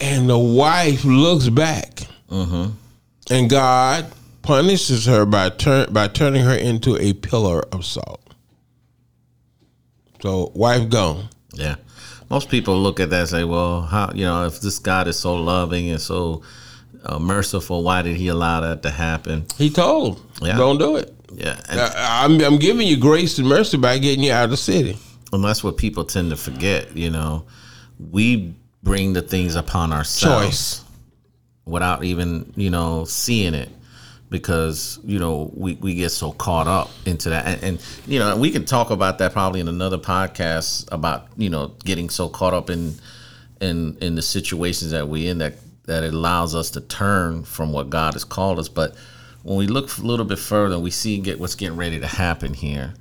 And 0.00 0.28
the 0.28 0.38
wife 0.38 1.04
looks 1.04 1.48
back, 1.48 2.00
mm-hmm. 2.30 2.70
and 3.30 3.50
God 3.50 4.10
punishes 4.42 5.06
her 5.06 5.24
by 5.24 5.50
turn 5.50 5.92
by 5.92 6.08
turning 6.08 6.42
her 6.44 6.54
into 6.54 6.96
a 6.96 7.12
pillar 7.12 7.62
of 7.72 7.84
salt. 7.84 8.20
So 10.22 10.50
wife 10.54 10.88
gone. 10.88 11.28
yeah. 11.52 11.76
Most 12.30 12.48
people 12.48 12.80
look 12.80 12.98
at 12.98 13.10
that 13.10 13.20
and 13.20 13.28
say, 13.28 13.44
well, 13.44 13.82
how, 13.82 14.10
you 14.14 14.24
know, 14.24 14.46
if 14.46 14.62
this 14.62 14.78
God 14.78 15.06
is 15.06 15.18
so 15.18 15.36
loving 15.36 15.90
and 15.90 16.00
so 16.00 16.42
uh, 17.04 17.18
merciful, 17.18 17.82
why 17.82 18.02
did 18.02 18.16
he 18.16 18.28
allow 18.28 18.60
that 18.60 18.82
to 18.82 18.90
happen? 18.90 19.46
He 19.58 19.70
told, 19.70 20.20
Yeah. 20.42 20.56
don't 20.56 20.78
do 20.78 20.96
it. 20.96 21.14
Yeah. 21.32 21.58
I- 21.68 22.24
I'm, 22.24 22.40
I'm 22.40 22.58
giving 22.58 22.86
you 22.86 22.96
grace 22.96 23.38
and 23.38 23.48
mercy 23.48 23.76
by 23.76 23.98
getting 23.98 24.24
you 24.24 24.32
out 24.32 24.44
of 24.44 24.50
the 24.50 24.56
city. 24.56 24.96
and 25.32 25.44
that's 25.44 25.62
what 25.64 25.76
people 25.76 26.04
tend 26.04 26.30
to 26.30 26.36
forget, 26.36 26.96
you 26.96 27.10
know. 27.10 27.44
We 28.10 28.54
bring 28.82 29.12
the 29.14 29.22
things 29.22 29.54
upon 29.56 29.92
ourselves 29.92 30.46
Choice. 30.46 30.84
without 31.64 32.04
even, 32.04 32.52
you 32.56 32.70
know, 32.70 33.04
seeing 33.04 33.54
it 33.54 33.68
because, 34.30 34.98
you 35.04 35.18
know, 35.18 35.50
we, 35.54 35.74
we 35.74 35.94
get 35.94 36.10
so 36.10 36.32
caught 36.32 36.66
up 36.66 36.90
into 37.06 37.30
that. 37.30 37.46
And, 37.46 37.62
and, 37.62 37.86
you 38.06 38.18
know, 38.18 38.36
we 38.36 38.50
can 38.50 38.64
talk 38.64 38.90
about 38.90 39.18
that 39.18 39.32
probably 39.32 39.60
in 39.60 39.68
another 39.68 39.98
podcast 39.98 40.88
about, 40.92 41.26
you 41.36 41.50
know, 41.50 41.68
getting 41.84 42.08
so 42.10 42.28
caught 42.28 42.54
up 42.54 42.70
in 42.70 42.94
in 43.60 43.96
in 44.00 44.14
the 44.16 44.22
situations 44.22 44.90
that 44.90 45.08
we 45.08 45.28
in 45.28 45.38
that 45.38 45.54
that 45.86 46.04
it 46.04 46.14
allows 46.14 46.54
us 46.54 46.70
to 46.72 46.80
turn 46.80 47.44
from 47.44 47.72
what 47.72 47.90
God 47.90 48.14
has 48.14 48.24
called 48.24 48.58
us. 48.58 48.68
But 48.68 48.94
when 49.42 49.58
we 49.58 49.66
look 49.66 49.96
a 49.98 50.02
little 50.02 50.24
bit 50.24 50.38
further, 50.38 50.78
we 50.78 50.90
see 50.90 51.18
get 51.18 51.38
what's 51.38 51.54
getting 51.54 51.76
ready 51.76 52.00
to 52.00 52.06
happen 52.06 52.54
here. 52.54 52.94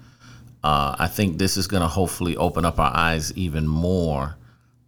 uh, 0.63 0.95
I 0.97 1.07
think 1.07 1.37
this 1.37 1.57
is 1.57 1.67
going 1.67 1.81
to 1.81 1.87
hopefully 1.87 2.37
open 2.37 2.63
up 2.65 2.79
our 2.79 2.95
eyes 2.95 3.33
even 3.33 3.67
more 3.67 4.35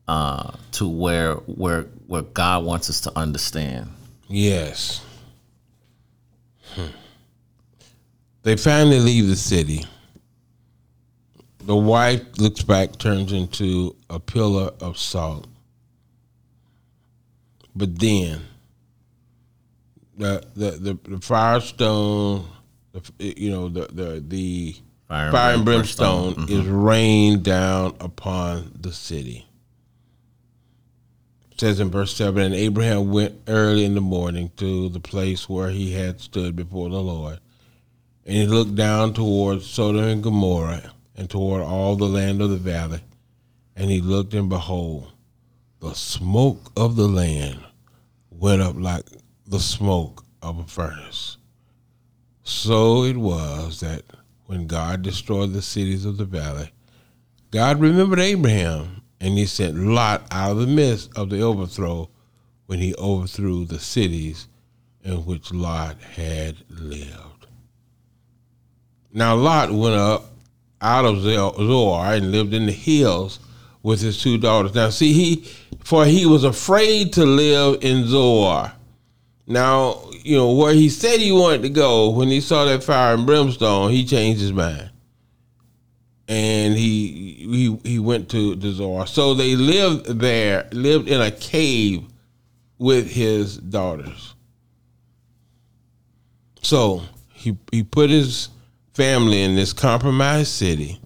uh, 0.07 0.51
to 0.73 0.87
where 0.87 1.35
where 1.35 1.83
where 2.07 2.21
God 2.21 2.63
wants 2.63 2.89
us 2.89 3.01
to 3.01 3.17
understand. 3.17 3.89
Yes. 4.27 5.03
Hmm. 6.75 6.87
They 8.43 8.55
finally 8.55 8.99
leave 8.99 9.27
the 9.27 9.35
city. 9.35 9.85
The 11.63 11.75
wife 11.75 12.21
looks 12.37 12.61
back, 12.61 12.97
turns 12.97 13.33
into 13.33 13.95
a 14.09 14.19
pillar 14.19 14.71
of 14.79 14.97
salt. 14.97 15.47
But 17.75 17.99
then, 17.99 18.41
the 20.17 20.43
the 20.55 20.71
the, 20.71 20.99
the 21.09 21.19
firestone, 21.19 22.47
the, 22.93 23.01
you 23.19 23.49
know 23.49 23.67
the 23.67 23.87
the 23.91 24.23
the 24.25 24.75
fire, 25.09 25.31
fire 25.31 25.55
and 25.55 25.65
brimstone, 25.65 26.35
brimstone. 26.35 26.47
Mm-hmm. 26.47 26.61
is 26.61 26.67
rained 26.67 27.43
down 27.43 27.95
upon 27.99 28.71
the 28.79 28.93
city. 28.93 29.45
It 31.51 31.59
says 31.59 31.79
in 31.79 31.89
verse 31.89 32.15
seven, 32.15 32.43
and 32.43 32.55
Abraham 32.55 33.11
went 33.11 33.41
early 33.47 33.83
in 33.83 33.95
the 33.95 34.01
morning 34.01 34.51
to 34.57 34.89
the 34.89 34.99
place 34.99 35.49
where 35.49 35.69
he 35.69 35.91
had 35.91 36.21
stood 36.21 36.55
before 36.55 36.89
the 36.89 37.01
Lord, 37.01 37.39
and 38.25 38.37
he 38.37 38.47
looked 38.47 38.75
down 38.75 39.13
towards 39.13 39.65
Sodom 39.69 40.03
and 40.05 40.23
Gomorrah 40.23 40.93
and 41.17 41.29
toward 41.29 41.61
all 41.61 41.95
the 41.95 42.05
land 42.05 42.41
of 42.41 42.49
the 42.49 42.57
valley, 42.57 43.01
and 43.75 43.89
he 43.89 44.01
looked 44.01 44.33
and 44.33 44.49
behold, 44.49 45.11
the 45.79 45.93
smoke 45.93 46.71
of 46.75 46.95
the 46.95 47.07
land 47.07 47.59
went 48.29 48.61
up 48.61 48.75
like 48.77 49.05
the 49.47 49.59
smoke 49.59 50.23
of 50.41 50.59
a 50.59 50.63
furnace. 50.63 51.37
So 52.43 53.03
it 53.03 53.17
was 53.17 53.79
that 53.79 54.03
when 54.45 54.67
God 54.67 55.01
destroyed 55.01 55.53
the 55.53 55.61
cities 55.61 56.05
of 56.05 56.17
the 56.17 56.25
valley, 56.25 56.71
God 57.51 57.79
remembered 57.79 58.19
Abraham, 58.19 59.01
and 59.19 59.37
he 59.37 59.45
sent 59.45 59.77
Lot 59.77 60.25
out 60.31 60.51
of 60.51 60.57
the 60.57 60.67
midst 60.67 61.15
of 61.17 61.29
the 61.29 61.41
overthrow 61.41 62.09
when 62.65 62.79
he 62.79 62.93
overthrew 62.95 63.65
the 63.65 63.79
cities 63.79 64.47
in 65.03 65.25
which 65.25 65.53
Lot 65.53 66.01
had 66.01 66.57
lived. 66.69 67.47
Now 69.13 69.35
Lot 69.35 69.71
went 69.71 69.95
up 69.95 70.31
out 70.81 71.05
of 71.05 71.21
Zoar 71.21 72.13
and 72.13 72.31
lived 72.31 72.53
in 72.53 72.65
the 72.65 72.71
hills 72.71 73.39
with 73.81 74.01
his 74.01 74.21
two 74.21 74.37
daughters. 74.37 74.75
Now, 74.75 74.89
see, 74.89 75.13
he 75.13 75.49
for 75.85 76.03
he 76.03 76.25
was 76.25 76.43
afraid 76.43 77.13
to 77.13 77.23
live 77.23 77.77
in 77.83 78.07
Zoar. 78.07 78.73
Now, 79.45 80.01
you 80.23 80.35
know 80.35 80.51
where 80.51 80.73
he 80.73 80.89
said 80.89 81.19
he 81.19 81.31
wanted 81.31 81.61
to 81.61 81.69
go 81.69 82.09
when 82.09 82.27
he 82.27 82.41
saw 82.41 82.65
that 82.65 82.83
fire 82.83 83.13
and 83.13 83.27
brimstone, 83.27 83.91
he 83.91 84.03
changed 84.03 84.41
his 84.41 84.51
mind, 84.51 84.89
and 86.27 86.73
he 86.73 87.35
he 87.37 87.79
he 87.83 87.99
went 87.99 88.29
to, 88.29 88.55
to 88.55 88.71
Zoar. 88.71 89.05
So 89.05 89.35
they 89.35 89.55
lived 89.55 90.07
there, 90.07 90.67
lived 90.71 91.07
in 91.07 91.21
a 91.21 91.29
cave 91.29 92.03
with 92.79 93.11
his 93.11 93.57
daughters. 93.57 94.33
So 96.63 97.03
he 97.31 97.59
he 97.71 97.83
put 97.83 98.09
his 98.09 98.49
family 98.95 99.43
in 99.43 99.55
this 99.55 99.71
compromised 99.71 100.49
city 100.49 100.99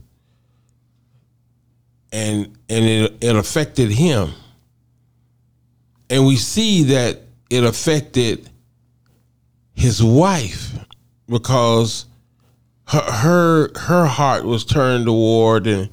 and 2.13 2.57
and 2.69 2.85
it, 2.85 3.17
it 3.19 3.35
affected 3.35 3.91
him 3.91 4.31
and 6.09 6.25
we 6.25 6.35
see 6.35 6.83
that 6.83 7.21
it 7.49 7.63
affected 7.63 8.49
his 9.73 10.03
wife 10.03 10.73
because 11.27 12.05
her 12.87 13.11
her, 13.11 13.69
her 13.79 14.05
heart 14.05 14.43
was 14.45 14.65
turned 14.65 15.05
toward 15.05 15.67
and 15.67 15.89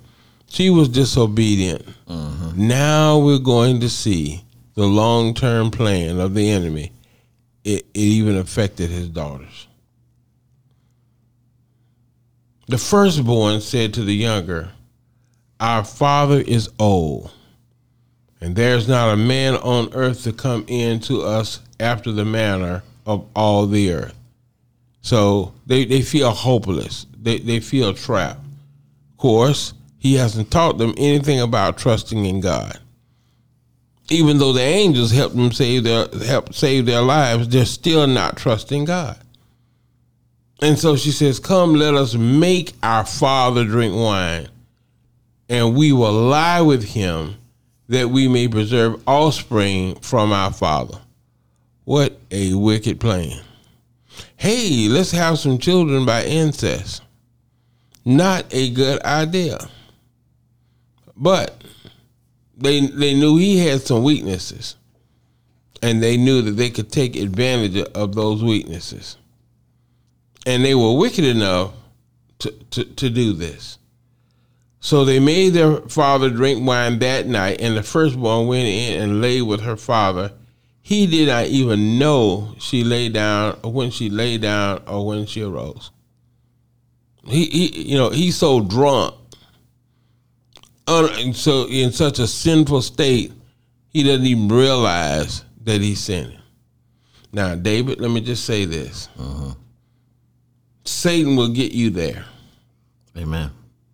she 0.48 0.70
was 0.70 0.88
disobedient. 0.88 1.85
Mm-hmm. 2.09 2.68
Now 2.68 3.18
we're 3.18 3.38
going 3.38 3.81
to 3.81 3.88
see 3.88 4.44
the 4.74 4.87
long 4.87 5.35
term 5.35 5.70
plan 5.70 6.20
of 6.20 6.35
the 6.35 6.50
enemy. 6.50 6.92
It, 7.64 7.85
it 7.94 7.98
even 7.98 8.37
affected 8.37 8.90
his 8.90 9.09
daughters. 9.09 9.66
The 12.68 12.79
firstborn 12.79 13.61
said 13.61 13.94
to 13.94 14.05
the 14.05 14.14
younger, 14.14 14.70
Our 15.61 15.85
father 15.85 16.40
is 16.40 16.70
old, 16.79 17.33
and 18.46 18.54
there's 18.54 18.87
not 18.87 19.12
a 19.12 19.16
man 19.16 19.56
on 19.56 19.92
earth 19.92 20.22
to 20.22 20.32
come 20.32 20.64
in 20.68 21.00
to 21.00 21.20
us 21.22 21.59
after 21.80 22.12
the 22.12 22.24
manner 22.24 22.85
of 23.04 23.26
all 23.35 23.66
the 23.66 23.92
earth. 23.92 24.14
So 25.00 25.52
they, 25.66 25.85
they 25.85 26.00
feel 26.00 26.30
hopeless. 26.30 27.06
They, 27.20 27.40
they 27.40 27.59
feel 27.59 27.92
trapped. 27.92 28.38
Of 29.11 29.16
course, 29.16 29.74
he 29.98 30.14
hasn't 30.14 30.52
taught 30.52 30.78
them 30.78 30.94
anything 30.96 31.40
about 31.40 31.76
trusting 31.76 32.24
in 32.24 32.40
God. 32.40 32.78
Even 34.11 34.38
though 34.38 34.52
the 34.52 34.62
angels 34.62 35.11
helped 35.11 35.35
them 35.35 35.50
save 35.50 35.82
their 35.82 36.06
help 36.24 36.54
save 36.54 36.87
their 36.87 37.02
lives, 37.02 37.48
they're 37.48 37.64
still 37.64 38.06
not 38.06 38.37
trusting 38.37 38.85
God. 38.85 39.18
And 40.62 40.78
so 40.78 40.94
she 40.94 41.11
says, 41.11 41.40
Come, 41.40 41.74
let 41.74 41.94
us 41.94 42.14
make 42.14 42.74
our 42.85 43.04
father 43.04 43.64
drink 43.64 43.96
wine, 43.96 44.46
and 45.48 45.74
we 45.74 45.90
will 45.90 46.12
lie 46.12 46.61
with 46.61 46.85
him 46.85 47.38
that 47.88 48.11
we 48.11 48.29
may 48.29 48.49
preserve 48.49 49.03
offspring 49.07 49.96
from 49.96 50.33
our 50.33 50.53
father. 50.53 50.99
What 51.85 52.18
a 52.31 52.55
wicked 52.55 53.01
plan. 53.01 53.40
Hey, 54.37 54.88
let's 54.88 55.12
have 55.12 55.38
some 55.38 55.59
children 55.59 56.05
by 56.05 56.25
incest. 56.25 57.03
Not 58.05 58.46
a 58.53 58.70
good 58.70 59.03
idea. 59.03 59.59
But 61.16 61.62
they 62.57 62.81
they 62.87 63.14
knew 63.14 63.37
he 63.37 63.59
had 63.59 63.83
some 63.83 64.03
weaknesses. 64.03 64.77
And 65.83 66.03
they 66.03 66.16
knew 66.16 66.42
that 66.42 66.53
they 66.53 66.70
could 66.70 66.90
take 66.90 67.16
advantage 67.16 67.77
of 67.94 68.14
those 68.14 68.42
weaknesses 68.42 69.16
and 70.46 70.64
they 70.64 70.75
were 70.75 70.96
wicked 70.96 71.25
enough 71.25 71.72
to, 72.38 72.53
to, 72.70 72.85
to 72.85 73.11
do 73.11 73.33
this. 73.33 73.79
So 74.87 75.05
they 75.05 75.18
made 75.18 75.49
their 75.49 75.81
father 75.88 76.31
drink 76.31 76.64
wine 76.64 77.01
that 77.01 77.27
night, 77.27 77.61
and 77.61 77.77
the 77.77 77.83
firstborn 77.83 78.46
went 78.46 78.68
in 78.68 79.03
and 79.03 79.20
lay 79.20 79.42
with 79.42 79.62
her 79.62 79.75
father. 79.75 80.31
He 80.81 81.09
did 81.09 81.27
not 81.27 81.46
even 81.46 81.99
know 81.99 82.55
she 82.61 82.85
lay 82.85 83.09
down, 83.09 83.59
or 83.64 83.72
when 83.72 83.90
she 83.90 84.11
lay 84.11 84.38
down, 84.38 84.85
or 84.87 85.05
when 85.05 85.27
she 85.27 85.42
arose. 85.42 85.90
He, 87.25 87.46
he 87.46 87.83
you 87.83 87.99
know, 87.99 88.11
he's 88.11 88.37
so 88.37 88.61
drunk, 88.61 89.16
and 90.87 91.35
so 91.35 91.66
in 91.66 91.90
such 91.90 92.20
a 92.20 92.29
sinful 92.29 92.83
state, 92.83 93.33
he 93.88 94.05
doesn't 94.05 94.25
even 94.25 94.46
realize 94.46 95.44
that 95.64 95.81
he's 95.81 95.99
sinning. 95.99 96.38
Now, 97.33 97.57
David, 97.57 98.01
let 98.01 98.12
me 98.12 98.20
just 98.20 98.44
say 98.44 98.66
this. 98.66 99.09
Uh-huh. 99.18 99.55
Satan 100.85 101.35
will 101.35 101.49
get 101.49 101.72
you 101.72 101.90
there. 101.90 102.25
Amen. 103.16 103.51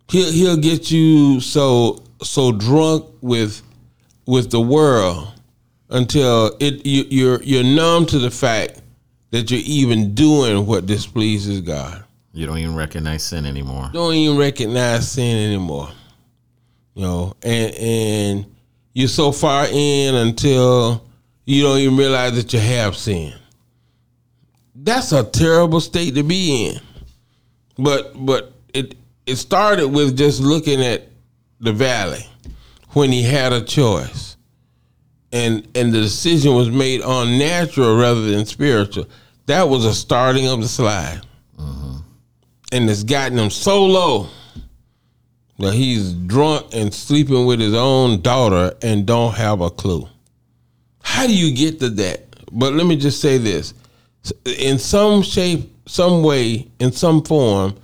He'll 0.09 0.31
he'll 0.31 0.57
get 0.57 0.91
you 0.91 1.39
so 1.39 2.03
so 2.21 2.51
drunk 2.51 3.05
with 3.21 3.61
with 4.25 4.51
the 4.51 4.61
world 4.61 5.27
until 5.89 6.55
it 6.59 6.85
you, 6.85 7.05
you're 7.09 7.43
you're 7.43 7.63
numb 7.63 8.05
to 8.07 8.19
the 8.19 8.31
fact 8.31 8.81
that 9.31 9.49
you're 9.49 9.61
even 9.65 10.13
doing 10.13 10.65
what 10.65 10.85
displeases 10.85 11.61
God. 11.61 12.03
You 12.33 12.45
don't 12.45 12.57
even 12.57 12.75
recognize 12.75 13.23
sin 13.23 13.45
anymore. 13.45 13.89
Don't 13.93 14.13
even 14.13 14.37
recognize 14.37 15.11
sin 15.11 15.37
anymore. 15.37 15.89
You 16.95 17.03
know, 17.03 17.35
and 17.41 17.73
and 17.75 18.45
you're 18.93 19.07
so 19.07 19.31
far 19.31 19.67
in 19.71 20.15
until 20.15 21.05
you 21.45 21.63
don't 21.63 21.79
even 21.79 21.97
realize 21.97 22.35
that 22.35 22.53
you 22.53 22.59
have 22.59 22.95
sin 22.95 23.33
that's 24.75 25.11
a 25.11 25.23
terrible 25.23 25.79
state 25.79 26.15
to 26.15 26.23
be 26.23 26.67
in. 26.67 26.81
But 27.77 28.25
but 28.25 28.53
it 28.73 28.95
it 29.25 29.35
started 29.37 29.87
with 29.87 30.17
just 30.17 30.41
looking 30.41 30.81
at 30.81 31.07
the 31.59 31.73
valley 31.73 32.25
when 32.89 33.11
he 33.11 33.23
had 33.23 33.53
a 33.53 33.61
choice. 33.61 34.37
And 35.31 35.67
and 35.75 35.91
the 35.91 36.01
decision 36.01 36.55
was 36.55 36.69
made 36.69 37.01
on 37.01 37.37
natural 37.39 37.97
rather 37.97 38.21
than 38.21 38.45
spiritual. 38.45 39.07
That 39.47 39.67
was 39.67 39.85
a 39.85 39.93
starting 39.93 40.47
of 40.47 40.61
the 40.61 40.67
slide. 40.67 41.21
Uh-huh. 41.57 41.99
And 42.71 42.89
it's 42.89 43.03
gotten 43.03 43.39
him 43.39 43.49
so 43.49 43.85
low 43.85 44.29
that 45.59 45.73
he's 45.73 46.13
drunk 46.13 46.67
and 46.73 46.93
sleeping 46.93 47.45
with 47.45 47.59
his 47.59 47.73
own 47.73 48.21
daughter 48.21 48.75
and 48.81 49.05
don't 49.05 49.35
have 49.35 49.61
a 49.61 49.69
clue. 49.69 50.07
How 51.01 51.27
do 51.27 51.35
you 51.35 51.55
get 51.55 51.79
to 51.79 51.89
that? 51.89 52.21
But 52.51 52.73
let 52.73 52.85
me 52.85 52.95
just 52.95 53.19
say 53.19 53.37
this 53.37 53.73
in 54.45 54.77
some 54.77 55.21
shape, 55.23 55.71
some 55.87 56.23
way, 56.23 56.67
in 56.79 56.91
some 56.91 57.23
form, 57.23 57.75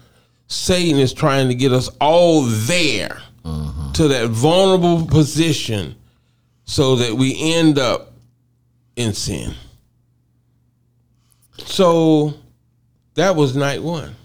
Satan 0.49 0.99
is 0.99 1.13
trying 1.13 1.47
to 1.47 1.55
get 1.55 1.71
us 1.71 1.89
all 2.01 2.41
there 2.41 3.21
uh-huh. 3.45 3.93
to 3.93 4.07
that 4.09 4.29
vulnerable 4.29 5.05
position 5.05 5.95
so 6.65 6.95
that 6.97 7.13
we 7.13 7.39
end 7.39 7.77
up 7.77 8.13
in 8.95 9.13
sin. 9.13 9.53
So 11.59 12.33
that 13.13 13.35
was 13.35 13.55
night 13.55 13.83
one. 13.83 14.15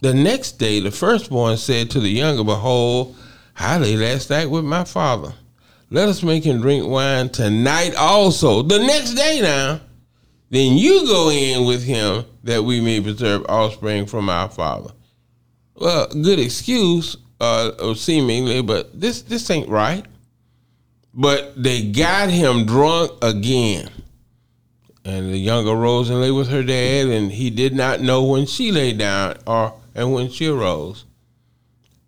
The 0.00 0.12
next 0.12 0.52
day, 0.52 0.80
the 0.80 0.90
firstborn 0.90 1.56
said 1.56 1.90
to 1.92 2.00
the 2.00 2.10
younger, 2.10 2.44
Behold, 2.44 3.16
I 3.56 3.78
lay 3.78 3.96
last 3.96 4.28
night 4.28 4.50
with 4.50 4.64
my 4.64 4.84
father. 4.84 5.32
Let 5.88 6.10
us 6.10 6.22
make 6.22 6.44
him 6.44 6.60
drink 6.60 6.86
wine 6.86 7.30
tonight 7.30 7.94
also. 7.94 8.60
The 8.60 8.80
next 8.80 9.14
day 9.14 9.40
now, 9.40 9.80
then 10.54 10.76
you 10.76 11.06
go 11.06 11.30
in 11.30 11.64
with 11.64 11.82
him 11.84 12.24
that 12.44 12.62
we 12.62 12.80
may 12.80 13.00
preserve 13.00 13.44
offspring 13.48 14.06
from 14.06 14.28
our 14.28 14.48
father. 14.48 14.90
Well, 15.74 16.06
good 16.08 16.38
excuse, 16.38 17.16
uh, 17.40 17.94
seemingly, 17.94 18.62
but 18.62 18.98
this 18.98 19.22
this 19.22 19.50
ain't 19.50 19.68
right. 19.68 20.04
But 21.12 21.62
they 21.62 21.90
got 21.90 22.30
him 22.30 22.66
drunk 22.66 23.12
again. 23.22 23.90
And 25.04 25.32
the 25.32 25.38
younger 25.38 25.74
rose 25.74 26.08
and 26.10 26.20
lay 26.20 26.30
with 26.30 26.48
her 26.48 26.62
dad, 26.62 27.08
and 27.08 27.30
he 27.30 27.50
did 27.50 27.74
not 27.74 28.00
know 28.00 28.24
when 28.24 28.46
she 28.46 28.72
lay 28.72 28.92
down 28.92 29.36
or 29.46 29.74
and 29.94 30.12
when 30.12 30.30
she 30.30 30.46
arose. 30.46 31.04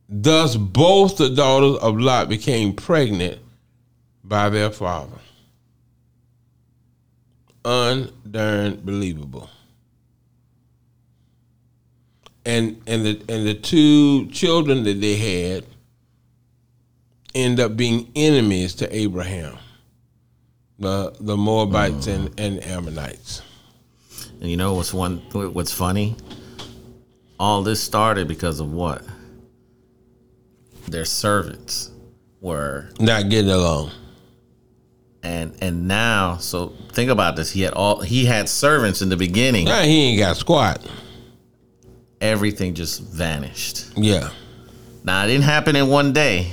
Thus 0.09 0.57
both 0.57 1.17
the 1.17 1.31
daughters 1.31 1.79
of 1.79 1.99
Lot 1.99 2.29
became 2.29 2.75
pregnant 2.75 3.41
by 4.25 4.49
their 4.49 4.71
father. 4.71 5.19
Undarn 8.27 8.85
believable. 8.85 9.51
And 12.45 12.81
and 12.87 13.05
the 13.05 13.23
and 13.29 13.47
the 13.47 13.55
two 13.55 14.27
children 14.27 14.85
that 14.85 15.01
they 15.01 15.17
had 15.17 15.65
end 17.35 17.59
up 17.61 17.77
being 17.77 18.11
enemies 18.15 18.75
to 18.77 18.97
Abraham. 18.97 19.59
The 20.79 21.15
the 21.19 21.37
Moabites 21.37 22.07
and, 22.07 22.31
mm. 22.31 22.45
and 22.45 22.63
Ammonites. 22.65 23.43
And 24.41 24.51
you 24.51 24.57
know 24.57 24.75
what's 24.75 24.95
one 24.95 25.19
what's 25.33 25.73
funny? 25.73 26.17
All 27.39 27.63
this 27.63 27.83
started 27.83 28.29
because 28.29 28.61
of 28.61 28.73
what? 28.73 29.03
Their 30.89 31.05
servants 31.05 31.91
were 32.41 32.91
Not 33.01 33.29
getting 33.29 33.51
along. 33.51 33.91
And 35.27 35.57
and 35.61 35.89
now 35.89 36.37
so 36.37 36.73
think 36.93 37.11
about 37.11 37.37
this. 37.37 37.51
He 37.51 37.63
had 37.63 37.73
all 37.75 38.01
he 38.01 38.25
had 38.25 38.49
servants 38.49 39.03
in 39.03 39.09
the 39.09 39.17
beginning. 39.17 39.65
Now 39.67 39.83
he 39.83 40.11
ain't 40.11 40.19
got 40.21 40.37
squat. 40.37 40.87
Everything 42.21 42.75
just 42.75 43.03
vanished. 43.03 43.91
Yeah. 43.97 44.31
Now 45.05 45.25
it 45.25 45.29
didn't 45.29 45.45
happen 45.45 45.77
in 45.77 45.89
one 45.89 46.13
day. 46.13 46.53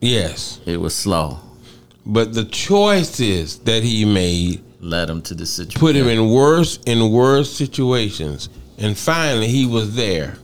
Yes. 0.00 0.60
It 0.66 0.78
was 0.78 0.94
slow. 0.94 1.38
But 2.04 2.32
the 2.32 2.44
choices 2.44 3.58
that 3.60 3.82
he 3.82 4.04
made 4.04 4.62
Led 4.80 5.10
him 5.10 5.22
to 5.22 5.34
the 5.34 5.46
situation. 5.46 5.80
put 5.80 5.96
him 5.96 6.06
in 6.06 6.30
worse 6.30 6.78
and 6.86 7.12
worse 7.12 7.52
situations. 7.52 8.48
And 8.78 8.96
finally 8.96 9.48
he 9.48 9.66
was 9.66 9.96
there. 9.96 10.36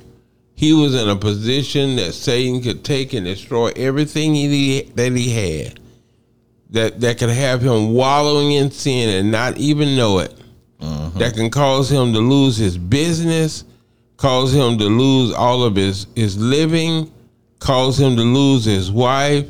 He 0.56 0.72
was 0.72 0.94
in 0.94 1.08
a 1.08 1.16
position 1.16 1.96
that 1.96 2.12
Satan 2.12 2.60
could 2.60 2.82
take 2.82 3.12
and 3.12 3.24
destroy 3.24 3.72
everything 3.76 4.34
he, 4.34 4.82
that 4.94 5.12
he 5.12 5.30
had. 5.30 5.80
That 6.72 7.00
that 7.00 7.18
could 7.18 7.30
have 7.30 7.62
him 7.62 7.92
wallowing 7.92 8.52
in 8.52 8.70
sin 8.70 9.08
and 9.08 9.30
not 9.30 9.56
even 9.58 9.96
know 9.96 10.18
it. 10.18 10.34
Mm-hmm. 10.80 11.18
That 11.18 11.34
can 11.34 11.50
cause 11.50 11.90
him 11.90 12.12
to 12.12 12.18
lose 12.18 12.56
his 12.56 12.76
business, 12.76 13.64
cause 14.16 14.52
him 14.52 14.78
to 14.78 14.84
lose 14.84 15.32
all 15.32 15.62
of 15.62 15.76
his, 15.76 16.06
his 16.16 16.36
living, 16.36 17.12
cause 17.60 18.00
him 18.00 18.16
to 18.16 18.22
lose 18.22 18.64
his 18.64 18.90
wife, 18.90 19.46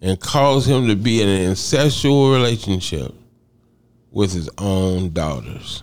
and 0.00 0.20
cause 0.20 0.66
him 0.66 0.86
to 0.86 0.94
be 0.94 1.22
in 1.22 1.28
an 1.28 1.50
incestual 1.52 2.32
relationship 2.32 3.14
with 4.10 4.32
his 4.32 4.48
own 4.58 5.12
daughters. 5.12 5.82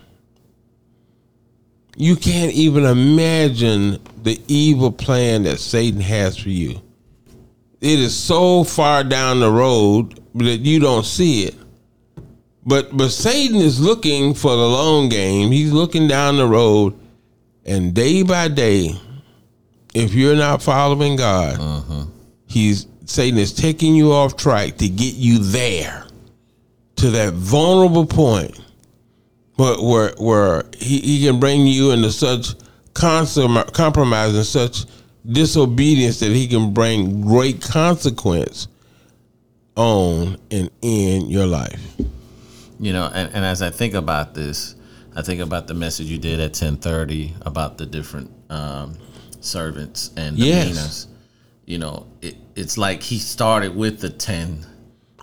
You 1.96 2.16
can't 2.16 2.54
even 2.54 2.86
imagine 2.86 4.00
the 4.22 4.40
evil 4.48 4.92
plan 4.92 5.44
that 5.44 5.60
Satan 5.60 6.02
has 6.02 6.38
for 6.38 6.50
you. 6.50 6.82
It 7.82 8.00
is 8.00 8.16
so 8.16 8.64
far 8.64 9.04
down 9.04 9.40
the 9.40 9.52
road 9.52 10.20
that 10.38 10.60
you 10.62 10.80
don't 10.80 11.06
see 11.06 11.46
it. 11.46 11.56
But 12.66 12.96
but 12.96 13.10
Satan 13.10 13.58
is 13.58 13.80
looking 13.80 14.34
for 14.34 14.52
the 14.52 14.68
long 14.68 15.10
game. 15.10 15.52
He's 15.52 15.72
looking 15.72 16.08
down 16.08 16.38
the 16.38 16.48
road 16.48 16.98
and 17.66 17.94
day 17.94 18.24
by 18.24 18.48
day 18.48 19.00
if 19.94 20.14
you're 20.14 20.36
not 20.36 20.62
following 20.62 21.16
God, 21.16 21.60
uh-huh. 21.60 22.06
he's 22.46 22.88
Satan 23.06 23.40
is 23.40 23.54
taking 23.54 23.96
you 23.96 24.12
off 24.12 24.38
track 24.38 24.78
to 24.78 24.90
get 24.90 25.16
you 25.16 25.40
there 25.40 26.06
to 26.98 27.10
that 27.12 27.34
vulnerable 27.34 28.06
point 28.06 28.60
where 29.56 29.76
where, 29.82 30.14
where 30.18 30.64
he, 30.78 31.00
he 31.00 31.26
can 31.26 31.40
bring 31.40 31.66
you 31.66 31.92
into 31.92 32.12
such 32.12 32.54
consum- 32.94 33.72
compromise 33.74 34.36
and 34.36 34.46
such 34.46 34.86
disobedience 35.26 36.20
that 36.20 36.32
he 36.32 36.48
can 36.48 36.74
bring 36.74 37.22
great 37.22 37.62
consequence 37.62 38.68
on 39.78 40.38
and 40.52 40.70
in 40.82 41.30
your 41.30 41.46
life. 41.46 41.82
You 42.80 42.94
know, 42.94 43.10
and, 43.14 43.34
and 43.34 43.46
as 43.46 43.62
I 43.62 43.70
think 43.70 43.94
about 43.94 44.34
this, 44.36 44.76
I 45.16 45.22
think 45.22 45.40
about 45.42 45.68
the 45.68 45.74
message 45.74 46.08
you 46.08 46.18
did 46.18 46.40
at 46.40 46.54
ten 46.54 46.78
thirty 46.78 47.34
about 47.42 47.78
the 47.78 47.86
different 47.86 48.30
um, 48.50 48.96
servants 49.40 50.12
and 50.18 50.38
Yes. 50.38 50.68
Minas. 50.68 51.08
You 51.66 51.80
know, 51.80 52.08
it, 52.22 52.36
it's 52.56 52.78
like 52.78 53.02
he 53.02 53.18
started 53.20 53.76
with 53.76 54.00
the 54.00 54.10
ten. 54.10 54.66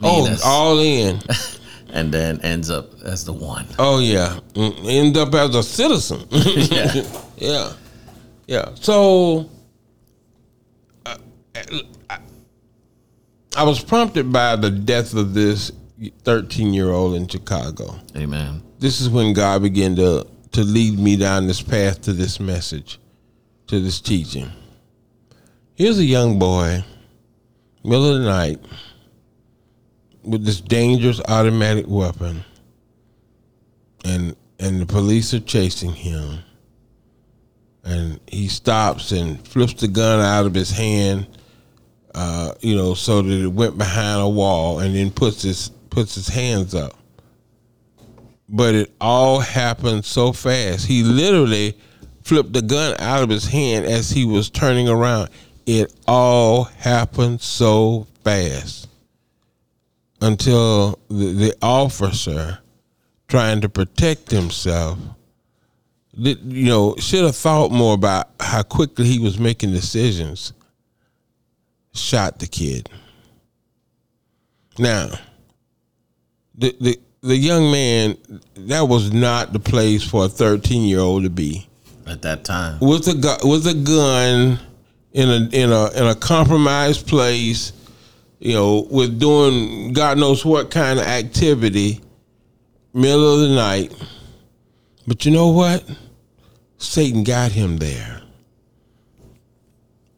Minas 0.01 0.43
all 0.45 0.79
in. 0.81 1.21
and 1.91 2.13
then 2.13 2.41
ends 2.41 2.71
up 2.71 2.93
as 3.05 3.25
the 3.25 3.33
one. 3.33 3.67
Oh 3.79 4.01
yeah, 4.01 4.41
Mm, 4.55 4.85
end 4.89 5.17
up 5.17 5.33
as 5.35 5.55
a 5.55 5.63
citizen. 5.63 6.27
Yeah. 6.33 7.03
yeah, 7.39 7.73
yeah. 8.49 8.75
So, 8.75 9.49
uh, 11.07 11.17
I, 13.57 13.63
was 13.63 13.83
prompted 13.83 14.33
by 14.33 14.57
the 14.57 14.71
death 14.71 15.15
of 15.15 15.35
this 15.35 15.73
thirteen-year-old 16.23 17.15
in 17.15 17.29
Chicago. 17.29 18.01
Amen. 18.17 18.63
This 18.79 19.01
is 19.01 19.09
when 19.09 19.33
God 19.33 19.63
began 19.63 19.97
to 19.97 20.27
to 20.53 20.63
lead 20.63 20.99
me 20.99 21.17
down 21.17 21.47
this 21.47 21.63
path 21.63 22.03
to 22.03 22.13
this 22.13 22.39
message, 22.39 22.99
to 23.67 23.81
this 23.81 24.01
teaching. 24.01 24.51
Here's 25.75 25.99
a 25.99 26.05
young 26.05 26.39
boy, 26.39 26.85
middle 27.83 28.15
of 28.15 28.21
the 28.21 28.27
night, 28.27 28.61
with 30.23 30.45
this 30.45 30.61
dangerous 30.61 31.21
automatic 31.29 31.87
weapon, 31.89 32.45
and 34.05 34.37
and 34.59 34.81
the 34.81 34.87
police 34.87 35.35
are 35.35 35.41
chasing 35.41 35.93
him. 35.93 36.39
And 37.87 38.19
he 38.27 38.49
stops 38.49 39.13
and 39.13 39.47
flips 39.47 39.75
the 39.75 39.89
gun 39.89 40.19
out 40.19 40.47
of 40.47 40.55
his 40.55 40.71
hand, 40.71 41.27
uh, 42.15 42.55
you 42.61 42.77
know, 42.77 42.95
so 42.95 43.23
that 43.23 43.45
it 43.45 43.49
went 43.49 43.77
behind 43.77 44.21
a 44.21 44.29
wall, 44.29 44.81
and 44.81 44.95
then 44.95 45.11
puts 45.11 45.43
his 45.43 45.71
puts 45.91 46.15
his 46.15 46.29
hands 46.29 46.75
up. 46.75 46.97
But 48.49 48.75
it 48.75 48.93
all 49.01 49.41
happened 49.41 50.05
so 50.05 50.33
fast. 50.33 50.87
He 50.87 51.03
literally 51.03 51.77
flipped 52.23 52.53
the 52.53 52.63
gun 52.63 52.97
out 52.99 53.23
of 53.23 53.31
his 53.31 53.47
hand 53.47 53.87
as 53.87 54.11
he 54.11 54.25
was 54.25 54.51
turning 54.51 54.89
around. 54.89 55.31
It 55.67 55.95
all 56.07 56.65
happened 56.65 57.41
so 57.41 58.07
fast 58.23 58.89
until 60.21 60.99
the, 61.09 61.33
the 61.33 61.55
officer 61.63 62.59
trying 63.29 63.61
to 63.61 63.69
protect 63.69 64.31
himself 64.31 64.99
you 66.17 66.67
know 66.67 66.95
should 66.99 67.25
have 67.25 67.35
thought 67.35 67.73
more 67.73 67.95
about 67.95 68.31
how 68.39 68.63
quickly 68.63 69.05
he 69.05 69.19
was 69.19 69.39
making 69.39 69.73
decisions 69.73 70.53
shot 71.95 72.39
the 72.39 72.47
kid 72.47 72.89
now 74.79 75.09
the 76.55 76.77
the 76.81 76.99
the 77.23 77.37
young 77.37 77.71
man 77.71 78.17
that 78.57 78.83
was 78.83 79.13
not 79.13 79.53
the 79.53 79.59
place 79.61 80.03
for 80.03 80.27
a 80.27 80.29
13 80.29 80.83
year 80.83 81.01
old 81.01 81.23
to 81.25 81.31
be 81.31 81.67
At 82.07 82.21
that 82.23 82.45
time. 82.45 82.79
with 82.81 83.09
a 83.09 83.15
gu- 83.15 83.49
with 83.49 83.67
a 83.67 83.75
gun 83.75 84.59
in 85.13 85.29
a 85.31 85.49
in 85.57 85.73
a 85.73 85.91
in 85.93 86.07
a 86.07 86.15
compromised 86.17 87.07
place, 87.07 87.73
you 88.41 88.53
know, 88.53 88.87
with 88.91 89.19
doing 89.19 89.93
God 89.93 90.19
knows 90.19 90.45
what 90.45 90.71
kind 90.71 90.99
of 90.99 91.07
activity, 91.07 92.01
middle 92.93 93.35
of 93.35 93.49
the 93.49 93.55
night. 93.55 93.95
But 95.07 95.25
you 95.25 95.31
know 95.31 95.49
what? 95.49 95.83
Satan 96.79 97.23
got 97.25 97.53
him 97.53 97.77
there. 97.79 98.21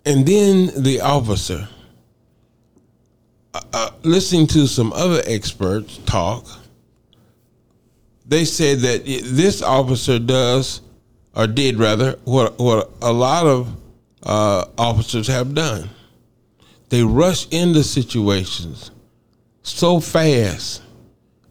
And 0.07 0.25
then 0.25 0.71
the 0.77 1.01
officer, 1.01 1.69
uh, 3.53 3.61
uh, 3.73 3.91
listening 4.05 4.47
to 4.49 4.69
some 4.69 4.93
other 4.93 5.21
experts 5.27 5.99
talk, 6.07 6.47
they 8.25 8.45
said 8.45 8.79
that 8.81 9.05
this 9.05 9.63
officer 9.63 10.21
does 10.21 10.81
or 11.35 11.49
did 11.49 11.77
rather 11.77 12.13
what 12.25 12.59
what 12.59 12.91
a 13.03 13.13
lot 13.13 13.47
of 13.47 13.77
uh, 14.23 14.65
officers 14.79 15.27
have 15.27 15.55
done. 15.55 15.91
They 16.89 17.03
rush 17.03 17.49
into 17.51 17.83
situations 17.83 18.93
so 19.65 19.99
fast, 19.99 20.83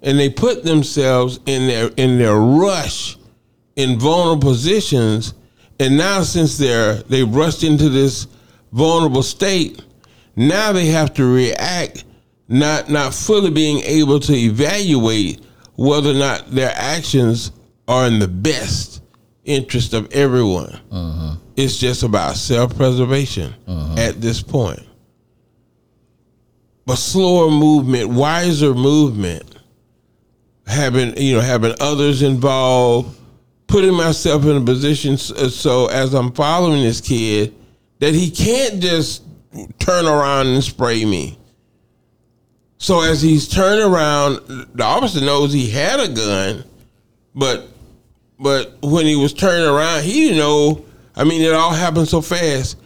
and 0.02 0.18
they 0.18 0.30
put 0.30 0.64
themselves 0.64 1.42
in 1.46 1.68
their 1.68 1.90
in 1.98 2.18
their 2.18 2.38
rush 2.38 3.18
in 3.76 4.00
vulnerable 4.00 4.50
positions, 4.50 5.34
And 5.78 5.98
now 5.98 6.24
since 6.24 6.58
they're 6.58 6.96
they 7.04 7.24
rushed 7.24 7.64
into 7.64 7.90
this 7.90 8.28
vulnerable 8.76 9.24
state, 9.24 9.82
now 10.36 10.74
they 10.74 10.88
have 10.88 11.14
to 11.14 11.26
react 11.26 12.04
not 12.48 12.90
not 12.90 13.14
fully 13.14 13.50
being 13.50 13.80
able 13.86 14.20
to 14.20 14.34
evaluate 14.34 15.44
whether 15.78 16.12
or 16.12 16.16
not 16.16 16.52
their 16.52 16.74
actions 16.76 17.52
are 17.88 18.06
in 18.06 18.20
the 18.20 18.28
best 18.28 19.02
interest 19.46 19.94
of 19.94 20.12
everyone. 20.12 20.80
Uh-huh. 20.92 21.36
It's 21.56 21.78
just 21.78 22.04
about 22.04 22.36
self 22.36 22.76
preservation 22.76 23.56
uh-huh. 23.66 23.96
at 23.98 24.22
this 24.22 24.42
point. 24.44 24.84
But 26.86 26.98
slower 26.98 27.50
movement, 27.50 28.10
wiser 28.10 28.74
movement, 28.74 29.58
having 30.68 31.18
you 31.18 31.36
know 31.36 31.42
having 31.42 31.74
others 31.80 32.22
involved, 32.22 33.18
putting 33.68 33.94
myself 33.94 34.44
in 34.44 34.58
a 34.58 34.62
position 34.62 35.18
so, 35.18 35.48
so 35.48 35.88
as 35.88 36.14
I'm 36.14 36.34
following 36.34 36.84
this 36.84 37.00
kid 37.00 37.56
that 38.06 38.14
he 38.14 38.30
can't 38.30 38.80
just 38.84 39.24
turn 39.80 40.06
around 40.06 40.46
and 40.46 40.64
spray 40.64 41.04
me. 41.06 41.40
So 42.78 43.02
as 43.02 43.20
he's 43.20 43.48
turning 43.48 43.84
around, 43.84 44.36
the 44.76 44.84
officer 44.84 45.22
knows 45.22 45.52
he 45.52 45.72
had 45.72 46.00
a 46.00 46.14
gun, 46.14 46.64
but 47.34 47.68
but 48.40 48.78
when 48.84 49.08
he 49.08 49.16
was 49.16 49.34
turning 49.34 49.66
around, 49.68 50.04
he 50.04 50.22
didn't 50.22 50.38
know. 50.38 50.86
I 51.16 51.24
mean, 51.24 51.42
it 51.42 51.54
all 51.54 51.72
happened 51.72 52.08
so 52.08 52.22
fast. 52.22 52.78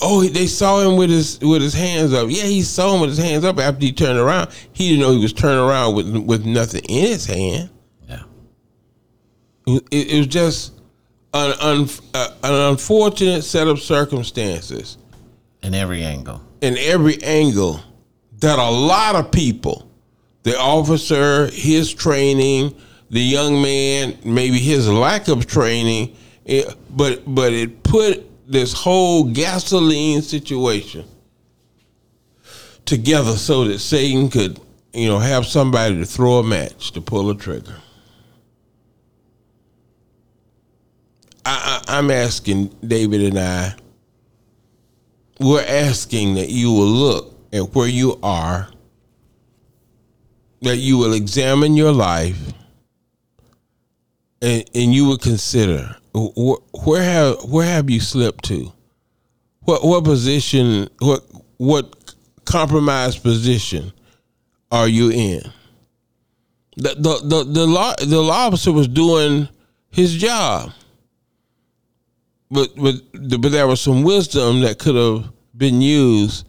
Oh, 0.00 0.22
they 0.22 0.46
saw 0.46 0.78
him 0.78 0.96
with 0.96 1.10
his 1.10 1.40
with 1.40 1.60
his 1.60 1.74
hands 1.74 2.12
up. 2.12 2.28
Yeah, 2.30 2.44
he 2.44 2.62
saw 2.62 2.94
him 2.94 3.00
with 3.00 3.10
his 3.10 3.18
hands 3.18 3.44
up 3.44 3.58
after 3.58 3.84
he 3.84 3.90
turned 3.90 4.20
around. 4.20 4.50
He 4.72 4.90
didn't 4.90 5.00
know 5.00 5.10
he 5.10 5.18
was 5.18 5.32
turning 5.32 5.58
around 5.58 5.96
with 5.96 6.16
with 6.16 6.46
nothing 6.46 6.84
in 6.84 7.06
his 7.08 7.26
hand. 7.26 7.68
Yeah, 8.08 8.22
it, 9.66 9.82
it 9.90 10.18
was 10.18 10.26
just 10.28 10.79
an 11.32 11.52
un, 11.60 11.88
uh, 12.14 12.28
an 12.42 12.54
unfortunate 12.72 13.42
set 13.42 13.68
of 13.68 13.80
circumstances 13.80 14.98
in 15.62 15.74
every 15.74 16.02
angle. 16.02 16.40
In 16.60 16.76
every 16.78 17.22
angle, 17.22 17.80
that 18.40 18.58
a 18.58 18.70
lot 18.70 19.14
of 19.14 19.30
people, 19.30 19.90
the 20.42 20.58
officer, 20.58 21.48
his 21.52 21.92
training, 21.92 22.74
the 23.10 23.20
young 23.20 23.60
man, 23.62 24.18
maybe 24.24 24.58
his 24.58 24.88
lack 24.88 25.28
of 25.28 25.46
training, 25.46 26.16
it, 26.44 26.74
but 26.90 27.22
but 27.26 27.52
it 27.52 27.82
put 27.82 28.26
this 28.50 28.72
whole 28.72 29.24
gasoline 29.24 30.22
situation 30.22 31.04
together 32.84 33.36
so 33.36 33.64
that 33.66 33.78
Satan 33.78 34.28
could, 34.28 34.58
you 34.92 35.08
know, 35.08 35.18
have 35.18 35.46
somebody 35.46 35.96
to 35.96 36.04
throw 36.04 36.38
a 36.38 36.42
match 36.42 36.90
to 36.92 37.00
pull 37.00 37.30
a 37.30 37.36
trigger. 37.36 37.76
I, 41.44 41.82
I'm 41.88 42.10
asking 42.10 42.68
David 42.86 43.22
and 43.22 43.38
I. 43.38 43.74
We're 45.38 45.64
asking 45.66 46.34
that 46.34 46.50
you 46.50 46.70
will 46.70 46.86
look 46.86 47.34
at 47.52 47.74
where 47.74 47.88
you 47.88 48.18
are, 48.22 48.68
that 50.62 50.76
you 50.76 50.98
will 50.98 51.14
examine 51.14 51.76
your 51.76 51.92
life, 51.92 52.38
and, 54.42 54.64
and 54.74 54.94
you 54.94 55.06
will 55.06 55.18
consider 55.18 55.96
where 56.12 57.02
have 57.02 57.44
where 57.44 57.66
have 57.66 57.88
you 57.90 58.00
slipped 58.00 58.44
to? 58.46 58.72
What 59.60 59.84
what 59.84 60.04
position? 60.04 60.88
What 60.98 61.24
what 61.58 62.14
compromised 62.44 63.22
position 63.22 63.92
are 64.70 64.88
you 64.88 65.10
in? 65.10 65.42
The 66.76 66.94
the 66.94 67.20
the, 67.22 67.44
the 67.44 67.66
law 67.66 67.94
the 67.96 68.20
law 68.20 68.46
officer 68.46 68.72
was 68.72 68.88
doing 68.88 69.48
his 69.90 70.14
job, 70.14 70.72
but 72.50 72.74
but 72.76 72.94
but 73.40 73.52
there 73.52 73.66
was 73.66 73.80
some 73.80 74.02
wisdom 74.02 74.60
that 74.60 74.78
could 74.78 74.96
have 74.96 75.32
been 75.56 75.80
used 75.80 76.46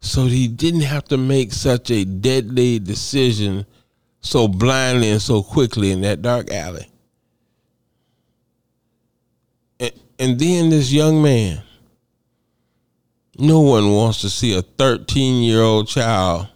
so 0.00 0.26
he 0.26 0.48
didn't 0.48 0.82
have 0.82 1.04
to 1.04 1.16
make 1.16 1.52
such 1.52 1.90
a 1.90 2.04
deadly 2.04 2.78
decision 2.78 3.66
so 4.20 4.48
blindly 4.48 5.10
and 5.10 5.22
so 5.22 5.42
quickly 5.42 5.90
in 5.90 6.02
that 6.02 6.22
dark 6.22 6.50
alley. 6.52 6.88
And, 9.80 9.92
and 10.18 10.38
then 10.38 10.70
this 10.70 10.92
young 10.92 11.22
man, 11.22 11.62
no 13.38 13.60
one 13.60 13.90
wants 13.92 14.20
to 14.20 14.30
see 14.30 14.56
a 14.56 14.62
13 14.62 15.42
year 15.42 15.62
old 15.62 15.88
child 15.88 16.48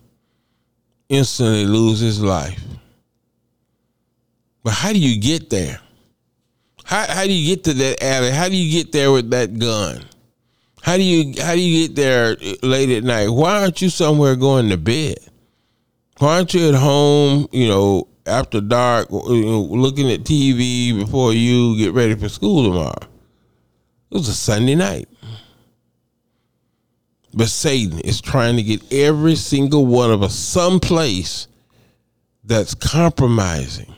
instantly 1.08 1.66
lose 1.66 2.00
his 2.00 2.20
life. 2.20 2.62
But 4.62 4.74
how 4.74 4.92
do 4.92 4.98
you 4.98 5.20
get 5.20 5.50
there? 5.50 5.80
How, 6.92 7.06
how 7.08 7.24
do 7.24 7.32
you 7.32 7.54
get 7.54 7.64
to 7.64 7.72
that 7.72 8.02
alley? 8.02 8.30
How 8.30 8.50
do 8.50 8.54
you 8.54 8.70
get 8.70 8.92
there 8.92 9.10
with 9.10 9.30
that 9.30 9.58
gun? 9.58 10.04
How 10.82 10.98
do 10.98 11.02
you 11.02 11.42
how 11.42 11.54
do 11.54 11.60
you 11.62 11.88
get 11.88 11.96
there 11.96 12.36
late 12.62 12.90
at 12.90 13.02
night? 13.02 13.30
Why 13.30 13.62
aren't 13.62 13.80
you 13.80 13.88
somewhere 13.88 14.36
going 14.36 14.68
to 14.68 14.76
bed? 14.76 15.16
Why 16.18 16.36
aren't 16.36 16.52
you 16.52 16.68
at 16.68 16.74
home? 16.74 17.48
You 17.50 17.68
know, 17.68 18.08
after 18.26 18.60
dark, 18.60 19.10
you 19.10 19.42
know, 19.42 19.62
looking 19.62 20.12
at 20.12 20.24
TV 20.24 20.94
before 20.94 21.32
you 21.32 21.78
get 21.78 21.94
ready 21.94 22.14
for 22.14 22.28
school 22.28 22.62
tomorrow. 22.64 23.08
It 24.10 24.14
was 24.14 24.28
a 24.28 24.34
Sunday 24.34 24.74
night. 24.74 25.08
But 27.32 27.48
Satan 27.48 28.00
is 28.00 28.20
trying 28.20 28.56
to 28.56 28.62
get 28.62 28.92
every 28.92 29.36
single 29.36 29.86
one 29.86 30.10
of 30.10 30.22
us 30.22 30.34
someplace 30.34 31.48
that's 32.44 32.74
compromising. 32.74 33.94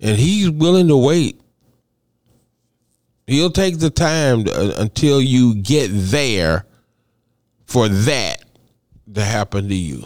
And 0.00 0.16
he's 0.16 0.48
willing 0.48 0.88
to 0.88 0.96
wait 0.96 1.42
He'll 3.26 3.50
take 3.50 3.78
the 3.78 3.90
time 3.90 4.44
to, 4.44 4.52
uh, 4.52 4.80
until 4.80 5.20
you 5.20 5.56
get 5.56 5.88
there 5.92 6.64
for 7.66 7.88
that 7.88 8.44
to 9.12 9.24
happen 9.24 9.68
to 9.68 9.74
you. 9.74 10.04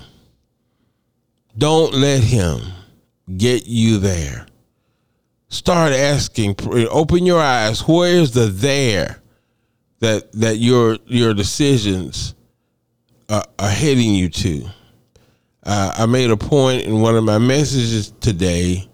Don't 1.57 1.93
let 1.95 2.23
him 2.23 2.61
get 3.37 3.67
you 3.67 3.99
there. 3.99 4.47
Start 5.49 5.93
asking, 5.93 6.57
open 6.91 7.27
your 7.27 7.41
eyes. 7.41 7.87
Where 7.87 8.15
is 8.15 8.33
the 8.33 8.47
there 8.47 9.21
that 9.99 10.33
that 10.33 10.59
your 10.59 10.97
your 11.07 11.35
decisions 11.35 12.35
are, 13.29 13.45
are 13.59 13.69
heading 13.69 14.15
you 14.15 14.29
to? 14.31 14.67
Uh, 15.63 15.93
I 15.99 16.07
made 16.07 16.31
a 16.31 16.37
point 16.37 16.83
in 16.83 17.01
one 17.01 17.17
of 17.17 17.25
my 17.25 17.39
messages 17.39 18.13
today 18.21 18.89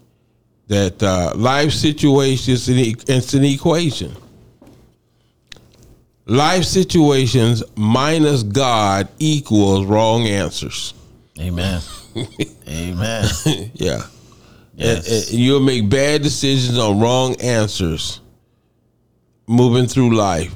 that 0.67 1.01
uh, 1.01 1.33
life 1.35 1.71
situations 1.71 2.67
it's 2.69 3.33
an 3.33 3.43
equation. 3.45 4.15
Life 6.25 6.65
situations 6.65 7.63
minus 7.75 8.43
God 8.43 9.07
equals 9.17 9.85
wrong 9.85 10.27
answers. 10.27 10.93
Amen. 11.39 11.81
Amen. 12.67 13.25
yeah. 13.73 14.01
Yes. 14.75 15.07
And, 15.07 15.29
and 15.29 15.39
you'll 15.39 15.61
make 15.61 15.89
bad 15.89 16.21
decisions 16.21 16.77
on 16.77 16.99
wrong 16.99 17.39
answers 17.41 18.19
moving 19.47 19.87
through 19.87 20.15
life 20.15 20.53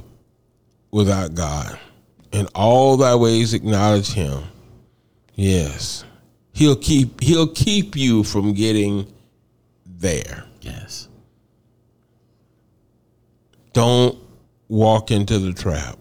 without 0.92 1.34
God. 1.34 1.80
In 2.34 2.48
all 2.54 2.98
thy 2.98 3.16
ways 3.16 3.54
acknowledge 3.54 4.12
him. 4.12 4.44
Yes. 5.36 6.04
He'll 6.54 6.76
keep 6.76 7.22
he'll 7.22 7.48
keep 7.48 7.96
you 7.96 8.24
from 8.24 8.54
getting 8.54 9.12
there. 10.02 10.46
Yes. 10.62 11.08
Don't 13.74 14.20
walk 14.68 15.12
into 15.12 15.40
the 15.40 15.54
trap. 15.54 15.98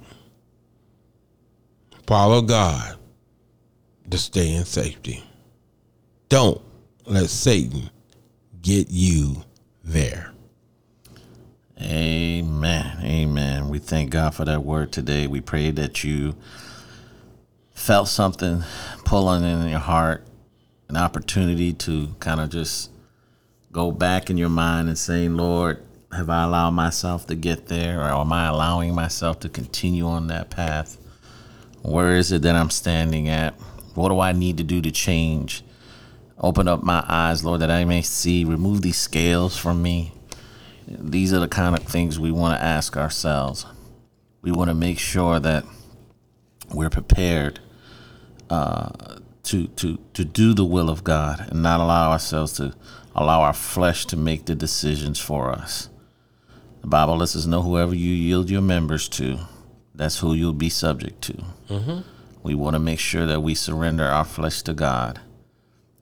Follow 2.06 2.42
God 2.42 2.96
to 4.10 4.18
stay 4.18 4.52
in 4.52 4.64
safety. 4.64 5.22
Don't 6.28 6.60
let 7.06 7.30
Satan 7.30 7.90
get 8.60 8.88
you 8.90 9.44
there. 9.84 10.32
Amen. 11.80 12.98
Amen. 13.02 13.68
We 13.68 13.78
thank 13.78 14.10
God 14.10 14.34
for 14.34 14.44
that 14.44 14.64
word 14.64 14.92
today. 14.92 15.26
We 15.26 15.40
pray 15.40 15.70
that 15.70 16.02
you 16.02 16.34
felt 17.72 18.08
something 18.08 18.64
pulling 19.04 19.44
in 19.44 19.68
your 19.68 19.78
heart, 19.78 20.26
an 20.88 20.96
opportunity 20.96 21.72
to 21.74 22.14
kind 22.18 22.40
of 22.40 22.50
just 22.50 22.90
go 23.72 23.92
back 23.92 24.30
in 24.30 24.36
your 24.36 24.48
mind 24.48 24.88
and 24.88 24.98
saying, 24.98 25.36
Lord, 25.36 25.82
have 26.12 26.28
I 26.28 26.44
allowed 26.44 26.70
myself 26.70 27.26
to 27.26 27.36
get 27.36 27.66
there, 27.66 28.00
or 28.00 28.08
am 28.08 28.32
I 28.32 28.48
allowing 28.48 28.94
myself 28.94 29.38
to 29.40 29.48
continue 29.48 30.06
on 30.06 30.26
that 30.26 30.50
path? 30.50 30.98
Where 31.82 32.16
is 32.16 32.32
it 32.32 32.42
that 32.42 32.56
I'm 32.56 32.70
standing 32.70 33.28
at? 33.28 33.54
What 33.94 34.08
do 34.08 34.20
I 34.20 34.32
need 34.32 34.56
to 34.58 34.64
do 34.64 34.80
to 34.82 34.90
change? 34.90 35.62
Open 36.38 36.68
up 36.68 36.82
my 36.82 37.04
eyes, 37.06 37.44
Lord, 37.44 37.60
that 37.60 37.70
I 37.70 37.84
may 37.84 38.02
see. 38.02 38.44
Remove 38.44 38.82
these 38.82 38.98
scales 38.98 39.56
from 39.56 39.82
me. 39.82 40.12
These 40.88 41.32
are 41.32 41.38
the 41.38 41.48
kind 41.48 41.76
of 41.76 41.84
things 41.84 42.18
we 42.18 42.32
want 42.32 42.58
to 42.58 42.64
ask 42.64 42.96
ourselves. 42.96 43.66
We 44.42 44.50
want 44.50 44.68
to 44.70 44.74
make 44.74 44.98
sure 44.98 45.38
that 45.38 45.64
we're 46.72 46.90
prepared 46.90 47.60
uh, 48.48 49.18
to 49.44 49.68
to 49.68 49.98
to 50.14 50.24
do 50.24 50.54
the 50.54 50.64
will 50.64 50.90
of 50.90 51.04
God 51.04 51.46
and 51.50 51.62
not 51.62 51.80
allow 51.80 52.10
ourselves 52.10 52.52
to 52.54 52.74
allow 53.14 53.42
our 53.42 53.52
flesh 53.52 54.06
to 54.06 54.16
make 54.16 54.46
the 54.46 54.54
decisions 54.54 55.18
for 55.18 55.50
us. 55.50 55.88
The 56.80 56.86
Bible 56.86 57.16
lets 57.16 57.36
us 57.36 57.46
know 57.46 57.62
whoever 57.62 57.94
you 57.94 58.12
yield 58.12 58.50
your 58.50 58.62
members 58.62 59.08
to, 59.10 59.38
that's 59.94 60.18
who 60.18 60.32
you'll 60.32 60.52
be 60.52 60.70
subject 60.70 61.20
to. 61.22 61.44
Mm-hmm. 61.68 62.00
We 62.42 62.54
want 62.54 62.74
to 62.74 62.80
make 62.80 62.98
sure 62.98 63.26
that 63.26 63.42
we 63.42 63.54
surrender 63.54 64.04
our 64.04 64.24
flesh 64.24 64.62
to 64.62 64.72
God 64.72 65.20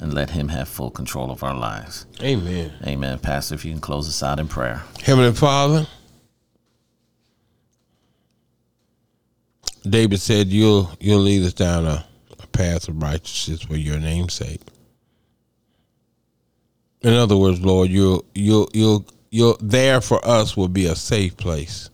and 0.01 0.15
let 0.15 0.31
Him 0.31 0.49
have 0.49 0.69
full 0.69 0.91
control 0.91 1.31
of 1.31 1.43
our 1.43 1.57
lives. 1.57 2.07
Amen. 2.23 2.73
Amen. 2.87 3.19
Pastor, 3.19 3.57
if 3.57 3.65
you 3.65 3.73
can 3.73 3.81
close 3.81 4.09
us 4.09 4.23
out 4.23 4.39
in 4.39 4.47
prayer. 4.47 4.83
Heavenly 5.03 5.33
Father, 5.33 5.89
David 9.83 10.21
said, 10.21 10.49
"You'll 10.49 10.91
you'll 11.01 11.21
lead 11.21 11.45
us 11.45 11.55
down 11.55 11.87
a, 11.87 12.07
a 12.39 12.47
path 12.49 12.89
of 12.89 13.03
righteousness 13.03 13.63
for 13.63 13.77
your 13.77 13.99
name's 13.99 14.35
sake." 14.35 14.61
In 17.03 17.13
other 17.13 17.37
words, 17.37 17.61
Lord, 17.61 17.91
you'll 17.91 18.25
you'll 18.35 18.69
you'll 18.73 19.07
you'll 19.31 19.59
there 19.61 20.01
for 20.01 20.25
us 20.27 20.57
will 20.57 20.69
be 20.69 20.87
a 20.87 20.97
safe 20.97 21.37
place 21.37 21.91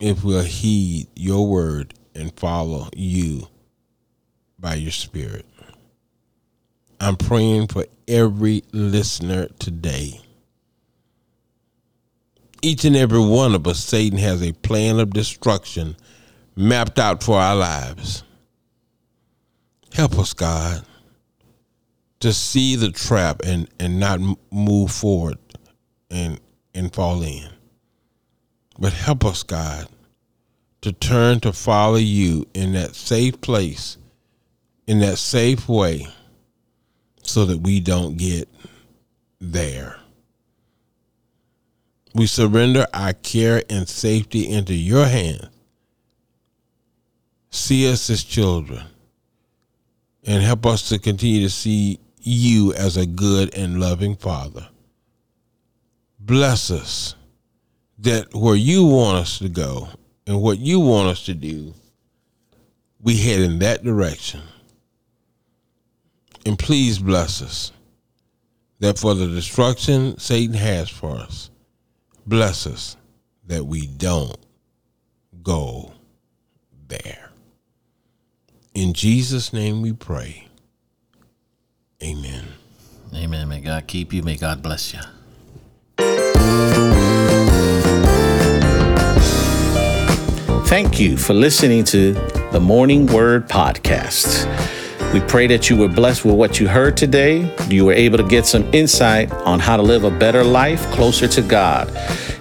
if 0.00 0.22
we'll 0.22 0.42
heed 0.42 1.08
your 1.16 1.46
word 1.46 1.94
and 2.14 2.32
follow 2.38 2.88
you 2.94 3.48
by 4.58 4.74
your 4.74 4.90
spirit. 4.90 5.46
I'm 7.00 7.16
praying 7.16 7.68
for 7.68 7.86
every 8.06 8.64
listener 8.72 9.48
today. 9.58 10.20
Each 12.60 12.84
and 12.84 12.96
every 12.96 13.20
one 13.20 13.54
of 13.54 13.66
us, 13.68 13.78
Satan 13.78 14.18
has 14.18 14.42
a 14.42 14.52
plan 14.52 14.98
of 14.98 15.10
destruction 15.10 15.96
mapped 16.56 16.98
out 16.98 17.22
for 17.22 17.38
our 17.38 17.54
lives. 17.54 18.24
Help 19.94 20.18
us, 20.18 20.32
God, 20.32 20.84
to 22.20 22.32
see 22.32 22.76
the 22.76 22.90
trap 22.90 23.42
and, 23.44 23.68
and 23.78 24.00
not 24.00 24.20
move 24.50 24.90
forward 24.90 25.38
and, 26.10 26.40
and 26.74 26.92
fall 26.92 27.22
in. 27.22 27.48
But 28.78 28.92
help 28.92 29.24
us, 29.24 29.42
God, 29.42 29.88
to 30.80 30.92
turn 30.92 31.40
to 31.40 31.52
follow 31.52 31.96
you 31.96 32.46
in 32.54 32.72
that 32.72 32.94
safe 32.94 33.40
place, 33.40 33.98
in 34.86 35.00
that 35.00 35.18
safe 35.18 35.68
way, 35.68 36.08
so 37.22 37.44
that 37.44 37.58
we 37.58 37.80
don't 37.80 38.16
get 38.16 38.48
there. 39.40 39.98
We 42.14 42.26
surrender 42.26 42.86
our 42.94 43.12
care 43.12 43.62
and 43.68 43.88
safety 43.88 44.48
into 44.48 44.74
your 44.74 45.06
hands. 45.06 45.48
See 47.50 47.90
us 47.90 48.10
as 48.10 48.24
children 48.24 48.84
and 50.24 50.42
help 50.42 50.66
us 50.66 50.88
to 50.88 50.98
continue 50.98 51.42
to 51.42 51.50
see 51.50 51.98
you 52.28 52.72
as 52.74 52.96
a 52.96 53.06
good 53.06 53.54
and 53.54 53.80
loving 53.80 54.16
Father. 54.16 54.68
Bless 56.20 56.70
us 56.70 57.14
that 57.98 58.34
where 58.34 58.56
you 58.56 58.84
want 58.84 59.18
us 59.18 59.38
to 59.38 59.48
go 59.48 59.88
and 60.26 60.40
what 60.40 60.58
you 60.58 60.78
want 60.80 61.08
us 61.08 61.24
to 61.24 61.34
do, 61.34 61.74
we 63.00 63.16
head 63.16 63.40
in 63.40 63.58
that 63.60 63.82
direction. 63.82 64.42
And 66.44 66.58
please 66.58 66.98
bless 66.98 67.42
us 67.42 67.72
that 68.80 68.98
for 68.98 69.14
the 69.14 69.26
destruction 69.26 70.18
Satan 70.18 70.54
has 70.54 70.88
for 70.88 71.16
us, 71.16 71.50
bless 72.26 72.66
us 72.66 72.96
that 73.46 73.64
we 73.64 73.86
don't 73.86 74.36
go 75.42 75.92
there. 76.88 77.30
In 78.74 78.92
Jesus' 78.92 79.52
name 79.52 79.82
we 79.82 79.92
pray. 79.92 80.47
Amen. 82.02 82.44
Amen. 83.14 83.48
May 83.48 83.60
God 83.60 83.86
keep 83.86 84.12
you. 84.12 84.22
May 84.22 84.36
God 84.36 84.62
bless 84.62 84.94
you. 84.94 85.00
Thank 90.66 91.00
you 91.00 91.16
for 91.16 91.32
listening 91.32 91.82
to 91.84 92.12
the 92.52 92.60
Morning 92.60 93.06
Word 93.06 93.48
Podcast. 93.48 94.46
We 95.14 95.20
pray 95.20 95.46
that 95.46 95.70
you 95.70 95.76
were 95.78 95.88
blessed 95.88 96.26
with 96.26 96.34
what 96.34 96.60
you 96.60 96.68
heard 96.68 96.94
today. 96.96 97.50
You 97.68 97.86
were 97.86 97.94
able 97.94 98.18
to 98.18 98.24
get 98.24 98.44
some 98.44 98.62
insight 98.74 99.32
on 99.32 99.58
how 99.58 99.78
to 99.78 99.82
live 99.82 100.04
a 100.04 100.10
better 100.10 100.44
life 100.44 100.82
closer 100.92 101.26
to 101.28 101.40
God. 101.40 101.90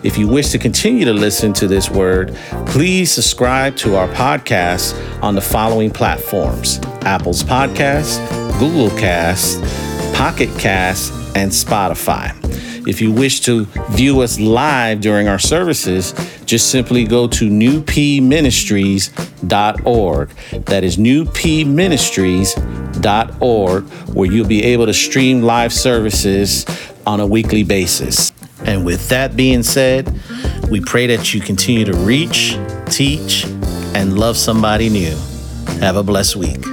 If 0.03 0.17
you 0.17 0.27
wish 0.27 0.49
to 0.49 0.59
continue 0.59 1.05
to 1.05 1.13
listen 1.13 1.53
to 1.53 1.67
this 1.67 1.89
word, 1.89 2.35
please 2.65 3.09
subscribe 3.09 3.77
to 3.77 3.95
our 3.95 4.09
podcast 4.09 4.93
on 5.23 5.33
the 5.33 5.41
following 5.41 5.89
platforms 5.89 6.79
Apple's 7.03 7.41
Podcast, 7.41 8.19
Google 8.59 8.89
Cast, 8.97 9.61
Pocket 10.15 10.49
Cast, 10.57 11.13
and 11.35 11.51
Spotify. 11.51 12.33
If 12.87 13.01
you 13.01 13.11
wish 13.11 13.41
to 13.41 13.65
view 13.91 14.21
us 14.21 14.39
live 14.39 14.99
during 14.99 15.27
our 15.27 15.37
services, 15.37 16.15
just 16.45 16.71
simply 16.71 17.03
go 17.03 17.27
to 17.27 17.49
newpministries.org. 17.49 20.29
That 20.65 20.83
is 20.83 20.97
newpministries.org, 20.97 23.83
where 24.15 24.31
you'll 24.31 24.47
be 24.47 24.63
able 24.63 24.87
to 24.87 24.93
stream 24.93 25.43
live 25.43 25.71
services 25.71 26.65
on 27.05 27.19
a 27.19 27.27
weekly 27.27 27.61
basis. 27.61 28.31
And 28.65 28.83
with 28.83 29.07
that 29.09 29.35
being 29.35 29.61
said, 29.61 30.19
we 30.71 30.81
pray 30.81 31.05
that 31.07 31.33
you 31.33 31.41
continue 31.41 31.83
to 31.85 31.95
reach, 31.97 32.57
teach, 32.87 33.45
and 33.93 34.17
love 34.17 34.35
somebody 34.35 34.89
new. 34.89 35.15
Have 35.79 35.95
a 35.95 36.01
blessed 36.01 36.37
week. 36.37 36.65